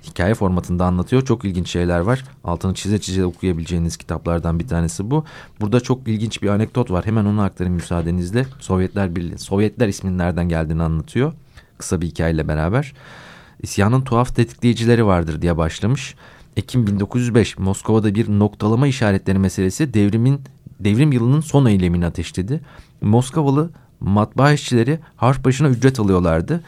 hikaye 0.07 0.35
formatında 0.35 0.85
anlatıyor. 0.85 1.25
Çok 1.25 1.45
ilginç 1.45 1.69
şeyler 1.71 2.01
var. 2.01 2.25
Altını 2.45 2.75
çize 2.75 3.01
çize 3.01 3.25
okuyabileceğiniz 3.25 3.97
kitaplardan 3.97 4.59
bir 4.59 4.69
tanesi 4.69 5.11
bu. 5.11 5.25
Burada 5.61 5.81
çok 5.81 6.09
ilginç 6.09 6.43
bir 6.43 6.49
anekdot 6.49 6.91
var. 6.91 7.07
Hemen 7.07 7.25
onu 7.25 7.43
aktarayım 7.43 7.75
müsaadenizle. 7.75 8.47
Sovyetler 8.61 9.17
Birliği, 9.17 9.39
Sovyetler 9.39 9.89
isminin 9.89 10.19
nereden 10.19 10.49
geldiğini 10.49 10.83
anlatıyor. 10.83 11.33
Kısa 11.79 12.01
bir 12.01 12.07
hikayeyle 12.07 12.49
beraber. 12.49 12.93
İsyanın 13.63 14.03
tuhaf 14.03 14.37
tetikleyicileri 14.37 15.07
vardır 15.07 15.43
diye 15.43 15.57
başlamış. 15.57 16.15
Ekim 16.57 16.87
1905 16.87 17.59
Moskova'da 17.59 18.15
bir 18.15 18.29
noktalama 18.29 18.87
işaretleri 18.87 19.39
meselesi 19.39 19.95
devrimin 19.95 20.41
devrim 20.85 21.13
yılının 21.13 21.41
son 21.41 21.67
eylemini 21.67 22.07
ateşledi. 22.07 22.61
Moskovalı 23.01 23.71
matbaa 24.01 24.53
işçileri 24.53 24.99
harf 25.17 25.45
başına 25.45 25.69
ücret 25.69 26.01
alıyorlardı. 26.01 26.65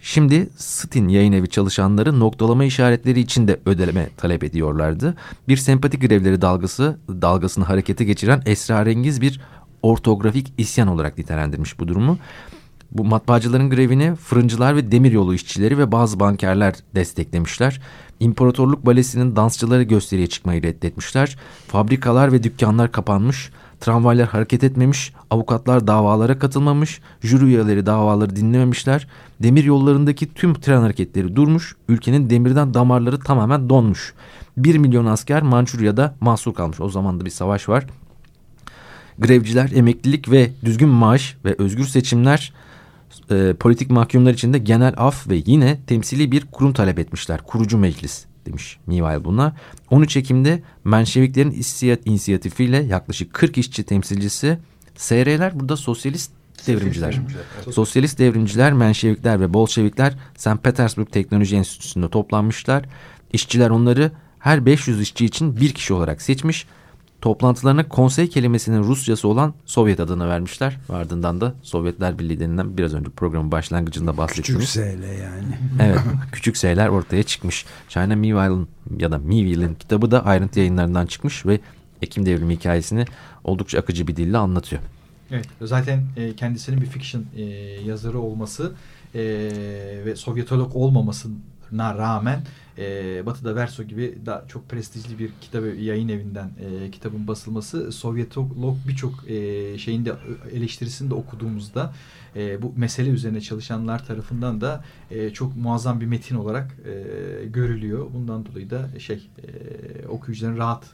Şimdi 0.00 0.48
Stin 0.56 1.08
yayın 1.08 1.32
evi 1.32 1.48
çalışanları 1.48 2.20
noktalama 2.20 2.64
işaretleri 2.64 3.20
için 3.20 3.48
de 3.48 3.60
ödeme 3.66 4.08
talep 4.16 4.44
ediyorlardı. 4.44 5.14
Bir 5.48 5.56
sempati 5.56 5.98
grevleri 5.98 6.42
dalgası 6.42 6.98
dalgasını 7.08 7.64
harekete 7.64 8.04
geçiren 8.04 8.42
esrarengiz 8.46 9.20
bir 9.20 9.40
ortografik 9.82 10.52
isyan 10.58 10.88
olarak 10.88 11.18
nitelendirmiş 11.18 11.78
bu 11.78 11.88
durumu. 11.88 12.18
Bu 12.92 13.04
matbaacıların 13.04 13.70
grevini 13.70 14.14
fırıncılar 14.14 14.76
ve 14.76 14.92
demiryolu 14.92 15.34
işçileri 15.34 15.78
ve 15.78 15.92
bazı 15.92 16.20
bankerler 16.20 16.74
desteklemişler. 16.94 17.80
İmparatorluk 18.20 18.86
Balesi'nin 18.86 19.36
dansçıları 19.36 19.82
gösteriye 19.82 20.26
çıkmayı 20.26 20.62
reddetmişler. 20.62 21.36
Fabrikalar 21.68 22.32
ve 22.32 22.42
dükkanlar 22.42 22.92
kapanmış. 22.92 23.50
Tramvaylar 23.80 24.28
hareket 24.28 24.64
etmemiş, 24.64 25.12
avukatlar 25.30 25.86
davalara 25.86 26.38
katılmamış, 26.38 27.00
jüri 27.22 27.44
üyeleri 27.44 27.86
davaları 27.86 28.36
dinlememişler. 28.36 29.08
Demir 29.42 29.64
yollarındaki 29.64 30.34
tüm 30.34 30.54
tren 30.54 30.80
hareketleri 30.80 31.36
durmuş, 31.36 31.76
ülkenin 31.88 32.30
demirden 32.30 32.74
damarları 32.74 33.20
tamamen 33.20 33.68
donmuş. 33.68 34.14
Bir 34.56 34.78
milyon 34.78 35.06
asker 35.06 35.42
Mançurya'da 35.42 36.14
mahsur 36.20 36.54
kalmış. 36.54 36.80
O 36.80 36.88
zaman 36.88 37.20
da 37.20 37.24
bir 37.24 37.30
savaş 37.30 37.68
var. 37.68 37.86
Grevciler 39.18 39.70
emeklilik 39.74 40.30
ve 40.30 40.50
düzgün 40.64 40.88
maaş 40.88 41.36
ve 41.44 41.54
özgür 41.58 41.84
seçimler 41.84 42.52
e, 43.30 43.54
politik 43.54 43.90
mahkumlar 43.90 44.34
için 44.34 44.52
de 44.52 44.58
genel 44.58 44.94
af 44.96 45.28
ve 45.28 45.42
yine 45.46 45.78
temsili 45.86 46.32
bir 46.32 46.46
kurum 46.52 46.72
talep 46.72 46.98
etmişler. 46.98 47.40
Kurucu 47.46 47.78
meclis 47.78 48.24
demiş 48.46 48.78
Mival 48.86 49.24
buna. 49.24 49.56
13 49.90 50.16
Ekim'de 50.16 50.62
Menşeviklerin 50.84 51.64
inisiyatifiyle 52.04 52.76
yaklaşık 52.76 53.34
40 53.34 53.58
işçi 53.58 53.82
temsilcisi 53.82 54.58
SR'ler 54.96 55.60
burada 55.60 55.76
sosyalist 55.76 56.32
devrimciler. 56.66 57.12
devrimciler. 57.12 57.44
Sosyalist 57.72 58.18
devrimciler, 58.18 58.72
Menşevikler 58.72 59.40
ve 59.40 59.54
Bolşevikler 59.54 60.14
St. 60.36 60.62
Petersburg 60.62 61.10
Teknoloji 61.10 61.56
Enstitüsü'nde 61.56 62.08
toplanmışlar. 62.08 62.84
İşçiler 63.32 63.70
onları 63.70 64.10
her 64.38 64.66
500 64.66 65.00
işçi 65.00 65.24
için 65.24 65.56
bir 65.56 65.72
kişi 65.72 65.94
olarak 65.94 66.22
seçmiş. 66.22 66.66
Toplantılarına 67.24 67.88
konsey 67.88 68.28
kelimesinin 68.28 68.82
Rusçası 68.82 69.28
olan 69.28 69.54
Sovyet 69.64 70.00
adını 70.00 70.28
vermişler. 70.28 70.78
Ardından 70.88 71.40
da 71.40 71.54
Sovyetler 71.62 72.18
Birliği 72.18 72.40
denilen 72.40 72.78
biraz 72.78 72.94
önce 72.94 73.10
programın 73.10 73.52
başlangıcında 73.52 74.16
bahsettiğimiz. 74.16 74.66
Küçük 74.66 74.84
S'yle 74.84 75.06
yani. 75.06 75.58
evet 75.80 75.98
küçük 76.32 76.56
S'ler 76.56 76.88
ortaya 76.88 77.22
çıkmış. 77.22 77.66
China 77.88 78.16
Meanwhile'ın 78.16 78.68
ya 78.98 79.12
da 79.12 79.18
Meanwhile'in 79.18 79.74
kitabı 79.74 80.10
da 80.10 80.24
ayrıntı 80.24 80.58
yayınlarından 80.58 81.06
çıkmış 81.06 81.46
ve 81.46 81.60
Ekim 82.02 82.26
devrimi 82.26 82.54
hikayesini 82.56 83.04
oldukça 83.44 83.78
akıcı 83.78 84.06
bir 84.06 84.16
dille 84.16 84.38
anlatıyor. 84.38 84.82
Evet 85.30 85.48
zaten 85.62 86.04
e, 86.16 86.36
kendisinin 86.36 86.80
bir 86.80 86.86
fiction 86.86 87.24
e, 87.36 87.42
yazarı 87.86 88.18
olması 88.18 88.72
e, 89.14 89.20
ve 90.04 90.16
Sovyetolog 90.16 90.76
olmamasına 90.76 91.98
rağmen 91.98 92.40
e, 92.78 93.26
Batı'da 93.26 93.56
Verso 93.56 93.82
gibi 93.82 94.18
daha 94.26 94.44
çok 94.48 94.68
prestijli 94.68 95.18
bir 95.18 95.30
kitap 95.40 95.64
yayın 95.78 96.08
evinden 96.08 96.50
e, 96.60 96.90
kitabın 96.90 97.28
basılması 97.28 97.92
Sovyetolog 97.92 98.76
birçok 98.88 99.30
e, 99.30 99.78
şeyin 99.78 100.04
de 100.04 100.12
eleştirisini 100.52 101.10
de 101.10 101.14
okuduğumuzda 101.14 101.94
e, 102.36 102.62
bu 102.62 102.72
mesele 102.76 103.10
üzerine 103.10 103.40
çalışanlar 103.40 104.06
tarafından 104.06 104.60
da 104.60 104.84
e, 105.10 105.30
çok 105.30 105.56
muazzam 105.56 106.00
bir 106.00 106.06
metin 106.06 106.36
olarak 106.36 106.76
e, 106.84 107.46
görülüyor. 107.46 108.06
Bundan 108.14 108.46
dolayı 108.46 108.70
da 108.70 108.88
şey 108.98 109.28
e, 109.38 110.06
okuyucuların 110.06 110.56
rahat 110.56 110.84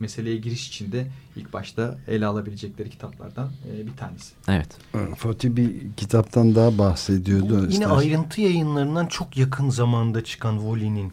meseleye 0.00 0.36
giriş 0.36 0.68
için 0.68 0.92
de 0.92 1.06
ilk 1.36 1.52
başta 1.52 1.98
ele 2.08 2.26
alabilecekleri 2.26 2.90
kitaplardan 2.90 3.48
e, 3.72 3.86
bir 3.86 3.96
tanesi. 3.96 4.34
Evet. 4.48 4.68
Fatih 5.16 5.48
bir 5.50 5.72
kitaptan 5.96 6.54
daha 6.54 6.78
bahsediyordu. 6.78 7.48
Bu 7.48 7.54
yine 7.54 7.68
istersen. 7.68 7.96
ayrıntı 7.96 8.40
yayınlarından 8.40 9.06
çok 9.06 9.36
yakın 9.36 9.70
zamanda 9.70 10.24
çıkan 10.24 10.58
Voli'nin 10.58 11.12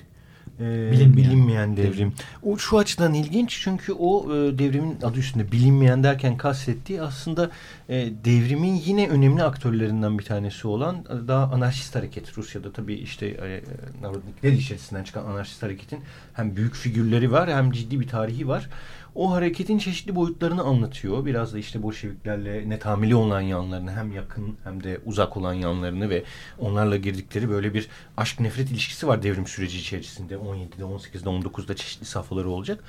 e, 0.60 0.92
bilinmeyen, 0.92 1.18
bilinmeyen 1.18 1.78
devrim. 1.78 1.94
devrim. 1.94 2.14
O 2.44 2.58
şu 2.58 2.78
açıdan 2.78 3.14
ilginç 3.14 3.60
çünkü 3.64 3.94
o 3.94 4.36
e, 4.36 4.60
devrimin 4.60 4.98
adı 5.04 5.20
üstünde 5.20 5.52
bilinmeyen 5.52 6.04
derken 6.04 6.38
kastettiği 6.38 7.02
aslında 7.02 7.52
e, 7.90 8.10
devrimin 8.26 8.82
yine 8.86 9.08
önemli 9.08 9.44
aktörlerinden 9.44 10.20
bir 10.20 10.24
tanesi 10.24 10.68
olan 10.68 10.96
e, 10.96 11.28
daha 11.28 11.44
anarşist 11.44 11.96
hareket. 11.96 12.38
Rusya'da 12.38 12.72
tabii 12.72 12.96
işte 12.96 13.26
e, 13.28 13.62
Narodnikler 14.02 14.52
içerisinden 14.52 15.04
çıkan 15.04 15.26
anarşist 15.26 15.64
hareketin 15.64 16.00
hem 16.34 16.56
büyük 16.56 16.76
figürleri 16.76 17.32
var 17.32 17.50
hem 17.50 17.72
ciddi 17.72 18.00
bir 18.00 18.08
tarihi 18.08 18.48
var 18.48 18.70
o 19.18 19.32
hareketin 19.32 19.78
çeşitli 19.78 20.16
boyutlarını 20.16 20.62
anlatıyor. 20.62 21.26
Biraz 21.26 21.54
da 21.54 21.60
işte 21.60 21.84
Bolşeviklerle 21.84 22.70
netamili 22.70 23.16
olan 23.16 23.42
yanlarını 23.42 23.92
hem 23.92 24.12
yakın 24.12 24.56
hem 24.64 24.84
de 24.84 25.00
uzak 25.06 25.38
olan 25.38 25.54
yanlarını 25.54 26.10
ve 26.10 26.24
onlarla 26.60 26.98
girdikleri 26.98 27.50
böyle 27.50 27.74
bir 27.74 27.88
aşk 28.18 28.40
nefret 28.40 28.72
ilişkisi 28.72 29.08
var 29.08 29.24
devrim 29.24 29.48
süreci 29.48 29.78
içerisinde. 29.78 30.36
17'de, 30.36 30.84
18'de, 30.84 31.30
19'da 31.30 31.76
çeşitli 31.76 32.06
safhaları 32.06 32.50
olacak. 32.50 32.84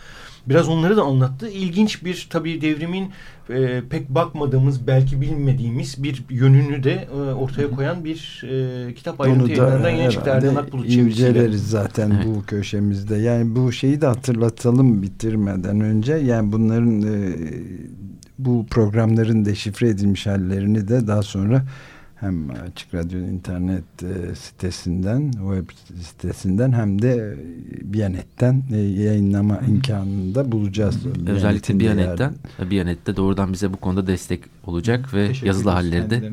Biraz 0.47 0.69
onları 0.69 0.97
da 0.97 1.03
anlattı. 1.03 1.49
İlginç 1.49 2.05
bir 2.05 2.27
tabii 2.31 2.61
devrimin 2.61 3.13
e, 3.51 3.83
pek 3.91 4.09
bakmadığımız 4.09 4.87
belki 4.87 5.21
bilmediğimiz 5.21 6.03
bir 6.03 6.25
yönünü 6.31 6.85
de 6.85 7.09
e, 7.13 7.17
ortaya 7.17 7.71
koyan 7.71 8.05
bir 8.05 8.45
e, 8.89 8.95
kitap 8.95 9.21
ayrıntı 9.21 9.51
yayınlarından 9.51 9.91
yine 9.91 10.11
çıktı. 10.11 10.31
Erden 10.31 10.55
Akbulut 10.55 10.87
inceleriz 10.87 11.71
zaten 11.71 12.11
evet. 12.11 12.27
bu 12.27 12.47
köşemizde. 12.47 13.17
Yani 13.17 13.57
bu 13.57 13.73
şeyi 13.73 14.01
de 14.01 14.07
hatırlatalım 14.07 15.03
bitirmeden 15.03 15.81
önce. 15.81 16.18
Yani 16.21 16.53
bunların 16.53 17.03
e, 17.03 17.37
bu 18.39 18.67
programların 18.71 19.45
deşifre 19.45 19.89
edilmiş 19.89 20.27
hallerini 20.27 20.89
de 20.89 21.07
daha 21.07 21.23
sonra 21.23 21.65
hem 22.21 22.51
Açık 22.51 22.95
Radyo 22.95 23.19
internet 23.19 24.03
e, 24.03 24.35
sitesinden, 24.35 25.33
web 25.33 25.71
sitesinden 26.03 26.73
hem 26.73 27.03
de 27.03 27.37
Biyanet'ten 27.83 28.63
e, 28.73 28.77
yayınlama 28.77 29.63
Hı. 29.63 29.71
imkanını 29.71 30.35
da 30.35 30.53
bulacağız. 30.53 31.05
Hı. 31.05 31.31
Özellikle 31.31 31.81
Biyanet'ten. 31.81 32.35
Biyanet'te 32.71 33.17
doğrudan 33.17 33.53
bize 33.53 33.73
bu 33.73 33.77
konuda 33.77 34.07
destek 34.07 34.41
olacak 34.67 35.15
ve 35.15 35.33
yazılı 35.45 35.71
halleri 35.71 36.11
de 36.11 36.33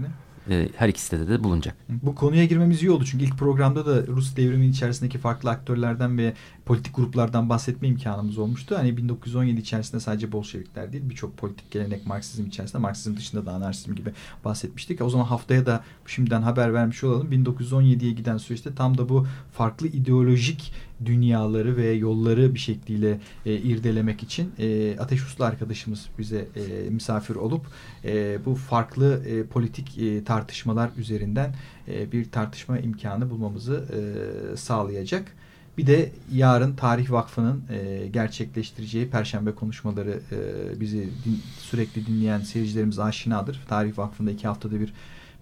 e, 0.50 0.69
her 0.76 0.89
iki 0.89 1.02
sitede 1.02 1.30
de 1.30 1.43
bulunacak. 1.43 1.76
Bu 1.89 2.15
konuya 2.15 2.45
girmemiz 2.45 2.84
iyi 2.84 2.91
oldu 2.91 3.06
çünkü 3.06 3.26
ilk 3.26 3.38
programda 3.38 3.86
da 3.86 4.08
Rus 4.08 4.36
devriminin 4.36 4.71
içerisindeki 4.71 5.17
farklı 5.17 5.50
aktörlerden 5.50 6.17
ve 6.17 6.34
politik 6.65 6.95
gruplardan 6.95 7.49
bahsetme 7.49 7.88
imkanımız 7.88 8.38
olmuştu. 8.38 8.78
Hani 8.78 8.97
1917 8.97 9.62
içerisinde 9.62 9.99
sadece 9.99 10.32
Bolşevikler 10.32 10.93
değil 10.93 11.10
birçok 11.10 11.38
politik 11.38 11.71
gelenek 11.71 12.08
Marksizm 12.08 12.45
içerisinde 12.45 12.82
Marksizm 12.82 13.17
dışında 13.17 13.45
da 13.45 13.51
anarşizm 13.51 13.95
gibi 13.95 14.12
bahsetmiştik. 14.45 15.01
O 15.01 15.10
zaman 15.10 15.25
haftaya 15.25 15.65
da 15.65 15.84
şimdiden 16.08 16.41
haber 16.41 16.73
vermiş 16.73 17.04
olalım. 17.04 17.32
1917'ye 17.32 18.12
giden 18.12 18.38
süreçte 18.38 18.75
tam 18.75 18.97
da 18.97 19.10
bu 19.10 19.28
farklı 19.54 19.88
ideolojik 19.88 20.73
dünyaları 21.06 21.78
ve 21.78 21.91
yolları 21.91 22.54
bir 22.54 22.60
şekliyle 22.60 23.19
e, 23.45 23.54
irdelemek 23.54 24.23
için 24.23 24.51
e, 24.60 24.99
Ateş 24.99 25.23
Uslu 25.23 25.45
arkadaşımız 25.45 26.10
bize 26.19 26.47
e, 26.56 26.89
misafir 26.89 27.36
olup 27.36 27.65
e, 28.06 28.45
bu 28.45 28.56
farklı 28.56 29.23
e, 29.25 29.43
politik 29.43 29.97
e, 29.97 30.23
tartışmalar 30.23 30.89
üzerinden 30.97 31.56
e, 31.88 32.12
bir 32.12 32.32
tartışma 32.32 32.80
imkanı 32.80 33.30
bulmamızı 33.30 33.86
e, 33.93 34.58
sağlayacak. 34.58 35.32
Bir 35.77 35.88
de 35.88 36.11
yarın 36.33 36.75
Tarih 36.75 37.11
Vakfı'nın 37.11 37.63
e, 37.69 38.07
gerçekleştireceği 38.07 39.09
Perşembe 39.09 39.51
konuşmaları 39.51 40.19
e, 40.31 40.79
bizi 40.79 41.09
din, 41.25 41.41
sürekli 41.59 42.05
dinleyen 42.05 42.39
seyircilerimiz 42.39 42.99
aşinadır. 42.99 43.61
Tarih 43.67 43.97
Vakfı'nda 43.97 44.31
iki 44.31 44.47
haftada 44.47 44.79
bir 44.79 44.93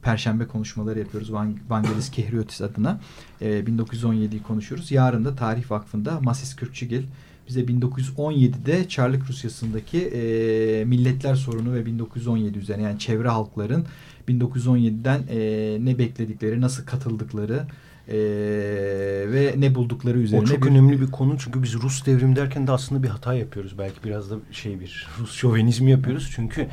Perşembe 0.02 0.48
konuşmaları 0.48 1.00
yapıyoruz 1.00 1.34
Van, 1.34 1.58
Vangelis 1.70 2.12
Kehriotis 2.12 2.62
adına. 2.62 3.00
E, 3.42 3.60
1917'yi 3.60 4.44
konuşuyoruz. 4.44 4.92
Yarın 4.92 5.26
da 5.26 5.36
Tarih 5.36 5.72
Vakfı'nda 5.72 6.20
Masis 6.22 6.56
Kürkçügil 6.56 7.04
bize 7.48 7.62
1917'de 7.62 8.88
Çarlık 8.88 9.30
Rusyası'ndaki 9.30 10.00
e, 10.00 10.86
milletler 10.86 11.36
sorunu 11.36 11.74
ve 11.74 11.86
1917 11.86 12.58
üzerine 12.58 12.84
yani 12.84 13.00
çevre 13.00 13.30
halkların 13.30 13.86
1917'den 14.30 15.24
e, 15.30 15.78
ne 15.86 15.98
bekledikleri, 15.98 16.62
nasıl 16.62 16.86
katıldıkları 16.86 17.68
e, 18.08 18.16
ve 19.28 19.54
ne 19.58 19.76
buldukları 19.76 20.20
üzerine. 20.20 20.44
O 20.44 20.48
çok 20.48 20.64
bir... 20.64 20.70
önemli 20.70 21.02
bir 21.02 21.12
konu 21.12 21.38
çünkü 21.40 21.64
biz 21.64 21.74
Rus 21.74 22.06
devrim 22.06 22.36
derken 22.36 22.68
de 22.68 22.72
aslında 22.72 23.04
bir 23.04 23.08
hata 23.08 23.34
yapıyoruz. 23.34 23.78
Belki 23.78 24.04
biraz 24.04 24.32
da 24.32 24.36
şey 24.52 24.80
bir 24.80 25.08
Rus 25.20 25.34
şovenizmi 25.34 25.92
yapıyoruz. 25.92 26.32
Çünkü 26.36 26.68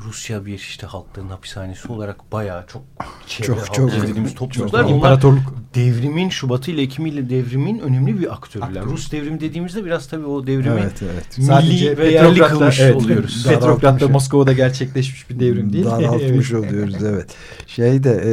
Rusya 0.00 0.46
bir 0.46 0.54
işte 0.54 0.86
halkların 0.86 1.28
hapishanesi 1.28 1.92
olarak 1.92 2.32
bayağı 2.32 2.66
çok 2.66 2.82
çevre 3.26 3.46
çok, 3.46 3.74
çok, 3.74 3.92
dediğimiz 3.92 4.34
topluluklar. 4.34 4.88
İmparatorluk. 4.88 5.54
Devrimin 5.74 6.28
Şubat'ı 6.28 6.70
ile 6.70 6.82
Ekim'i 6.82 7.08
ile 7.10 7.30
devrimin 7.30 7.78
önemli 7.78 8.20
bir 8.20 8.32
aktörler. 8.32 8.66
Aktör. 8.66 8.84
Rus 8.84 9.12
devrimi 9.12 9.40
dediğimizde 9.40 9.84
biraz 9.84 10.08
tabii 10.08 10.26
o 10.26 10.46
devrimi 10.46 10.80
evet, 10.80 11.02
evet. 11.02 11.38
milli 11.38 11.46
Sadece 11.46 11.98
ve 11.98 12.10
yerli 12.10 12.40
kılmış 12.40 12.80
evet, 12.80 12.96
oluyoruz. 12.96 13.46
Petrograd'da 13.48 14.08
Moskova'da 14.08 14.52
gerçekleşmiş 14.52 15.30
bir 15.30 15.40
devrim 15.40 15.72
değil. 15.72 15.84
Daraltmış 15.84 16.52
evet. 16.52 16.64
oluyoruz 16.70 17.04
evet. 17.04 17.34
Şeyde 17.66 18.10
e, 18.10 18.32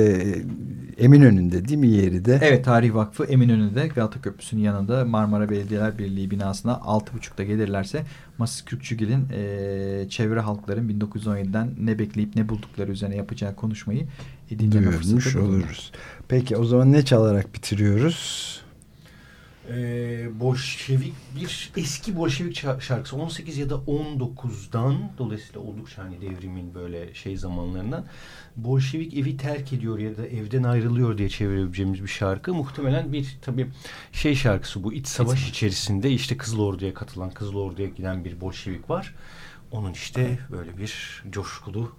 Eminönü'nde 1.02 1.68
değil 1.68 1.80
mi 1.80 1.88
yeri 1.88 2.26
de? 2.26 2.40
Evet 2.42 2.66
Tarih 2.66 2.94
Vakfı 2.94 3.24
Eminönü'nde 3.24 3.88
Galata 3.88 4.22
Köprüsü'nün 4.22 4.62
yanında 4.62 5.06
Marmara 5.06 5.50
Belediyeler 5.50 5.98
Birliği 5.98 6.32
binasına 6.32 6.72
6.30'da 6.72 7.44
gelirlerse 7.44 8.04
Masis 8.38 8.66
Kürkçügil'in 8.66 9.28
e, 9.34 10.10
çevre 10.10 10.40
halkların 10.40 10.90
1917'den 10.90 11.74
ne 11.80 12.00
bekleyip 12.00 12.36
ne 12.36 12.50
buldukları 12.50 12.92
üzerine 12.92 13.16
yapacağı 13.16 13.56
konuşmayı 13.56 14.08
dinleme 14.50 14.92
fırsatı 14.92 15.42
oluruz. 15.42 15.92
Peki 16.28 16.58
o 16.58 16.64
zaman 16.64 16.92
ne 16.92 17.06
çalarak 17.06 17.56
bitiriyoruz? 17.56 18.62
Ee, 19.74 20.40
Bolşevik 20.40 21.14
bir 21.36 21.72
eski 21.78 22.16
Bolşevik 22.16 22.56
şarkısı. 22.80 23.16
18 23.16 23.58
ya 23.58 23.70
da 23.70 23.74
19'dan 23.74 25.12
dolayısıyla 25.18 25.62
oldukça 25.62 26.04
hani 26.04 26.22
devrimin 26.22 26.76
böyle 26.76 27.14
şey 27.14 27.38
zamanlarından. 27.38 28.06
Bolşevik 28.56 29.14
evi 29.14 29.38
terk 29.38 29.74
ediyor 29.74 30.00
ya 30.00 30.18
da 30.18 30.28
evden 30.28 30.64
ayrılıyor 30.64 31.18
diye 31.18 31.30
çevirebileceğimiz 31.30 32.04
bir 32.04 32.08
şarkı. 32.08 32.54
Muhtemelen 32.54 33.14
bir 33.14 33.38
tabii 33.42 33.68
şey 34.12 34.36
şarkısı 34.36 34.84
bu 34.84 34.94
iç 34.94 35.08
savaş 35.08 35.50
içerisinde 35.50 36.12
işte 36.12 36.38
Kızıl 36.38 36.60
Ordu'ya 36.60 36.94
katılan 36.94 37.30
Kızıl 37.30 37.56
Ordu'ya 37.56 37.88
giden 37.88 38.26
bir 38.26 38.42
Bolşevik 38.42 38.90
var. 38.90 39.16
Onun 39.72 39.94
işte 39.94 40.40
böyle 40.52 40.78
bir 40.78 41.24
coşkulu 41.30 41.92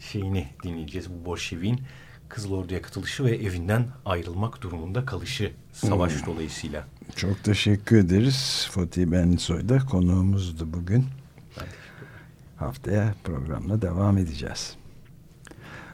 şeyini 0.00 0.48
dinleyeceğiz 0.62 1.10
bu 1.10 1.24
Bolşevik'in 1.24 1.80
Kızıl 2.28 2.52
Ordu'ya 2.52 2.82
katılışı 2.82 3.24
ve 3.24 3.36
evinden 3.36 3.86
ayrılmak 4.04 4.62
durumunda 4.62 5.04
kalışı 5.04 5.52
savaş 5.72 6.12
hmm. 6.12 6.26
dolayısıyla. 6.34 6.84
Çok 7.16 7.44
teşekkür 7.44 7.98
ederiz. 7.98 8.68
Fatih 8.70 9.06
Bensoy 9.06 9.68
da 9.68 9.78
konuğumuzdu 9.78 10.72
bugün. 10.72 11.06
Haftaya 12.56 13.14
programla 13.24 13.82
devam 13.82 14.18
edeceğiz. 14.18 14.76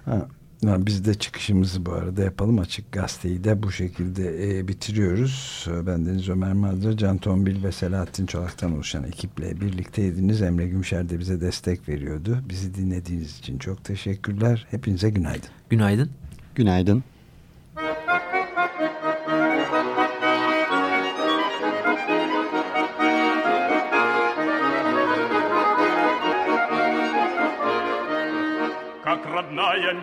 Ha, 0.05 0.29
Biz 0.67 1.05
de 1.05 1.15
çıkışımızı 1.15 1.87
bu 1.87 1.93
arada 1.93 2.23
yapalım. 2.23 2.59
Açık 2.59 2.93
Gazete'yi 2.93 3.45
de 3.45 3.63
bu 3.63 3.73
şekilde 3.73 4.59
e, 4.59 4.69
bitiriyoruz. 4.69 5.67
Ben 5.87 6.07
Deniz 6.07 6.29
Ömer 6.29 6.53
Madra, 6.53 6.97
Can 6.97 7.19
Tombil 7.19 7.65
ve 7.65 7.73
Selahattin 7.73 8.27
Çolak'tan 8.27 8.75
oluşan 8.75 9.05
ekiple 9.05 9.61
birlikteydiniz. 9.61 10.43
Emre 10.43 10.69
Gümşer 10.69 11.09
de 11.09 11.19
bize 11.19 11.41
destek 11.41 11.89
veriyordu. 11.89 12.39
Bizi 12.49 12.75
dinlediğiniz 12.75 13.39
için 13.39 13.59
çok 13.59 13.85
teşekkürler. 13.85 14.67
Hepinize 14.71 15.11
günaydın. 15.11 15.49
Günaydın. 15.71 16.11
Günaydın. 16.55 17.05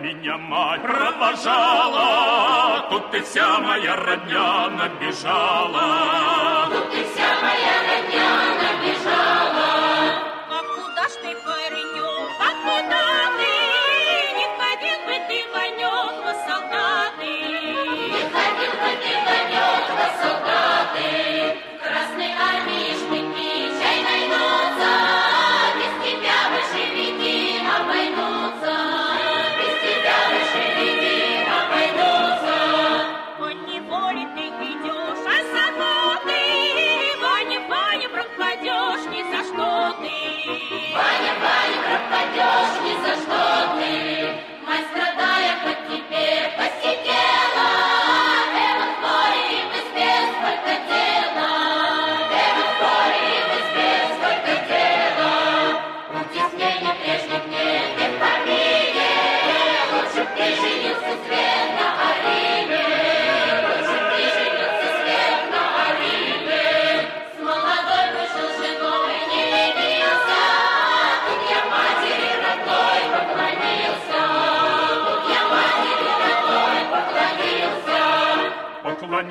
Меня 0.00 0.38
мать 0.38 0.82
провожала, 0.82 2.86
Тут 2.90 3.14
и 3.14 3.20
вся 3.20 3.58
моя 3.60 3.94
родня 3.96 4.68
набежала. 4.70 6.68
Тут 6.70 6.94
и 6.94 7.04
вся 7.04 7.40
моя 7.42 7.82
родня 7.88 8.30
набежала. 8.62 9.61
Ваня, 40.94 41.34
Ваня, 41.40 41.78
пропадешь 41.86 42.76
ни 42.84 43.01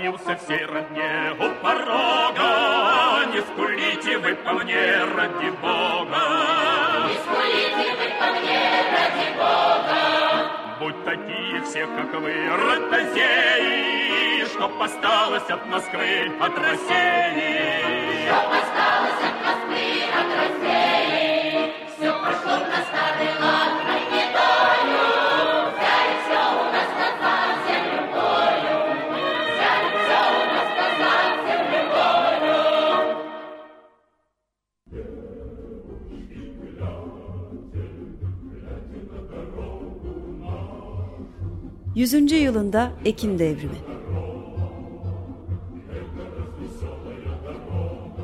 Поклонился 0.02 0.36
всей 0.44 0.66
родне 0.66 1.32
у 1.38 1.48
порога. 1.64 3.24
Не 3.32 3.42
скулите 3.42 4.18
вы 4.18 4.36
по 4.36 4.54
мне 4.54 5.04
ради 5.16 5.52
Бога. 5.62 6.22
Не 7.08 7.14
скулите 7.22 7.94
вы 8.00 8.08
по 8.20 8.26
мне 8.32 8.62
ради 8.96 9.28
Бога. 9.38 10.02
Будь 10.80 11.06
такие 11.06 11.62
все, 11.62 11.86
как 11.86 12.20
вы, 12.20 12.34
ротозеи, 12.50 14.46
Чтоб 14.46 14.82
осталось 14.82 15.50
от 15.50 15.68
Москвы, 15.68 16.32
от 16.40 16.58
России. 16.58 18.26
Чтоб 18.26 18.50
осталось 18.60 19.24
от 19.30 19.38
Москвы, 19.46 19.86
от 20.20 20.30
России. 20.40 21.74
Все 21.96 22.12
пошло 22.12 22.58
на 22.58 22.80
старый 22.90 23.34
лад, 23.40 24.11
100. 42.02 42.32
yılında 42.32 42.92
Ekim 43.06 43.40
Devrimi. 43.40 43.76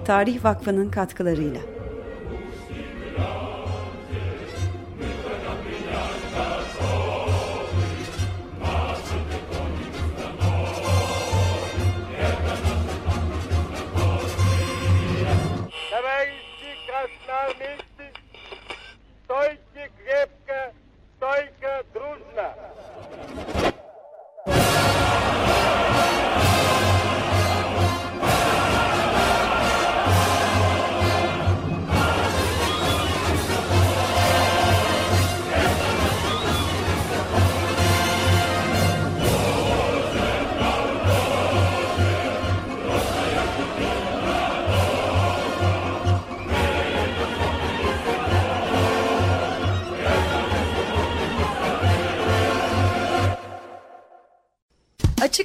Tarih 0.05 0.43
Vakfı'nın 0.45 0.89
katkılarıyla. 0.89 1.76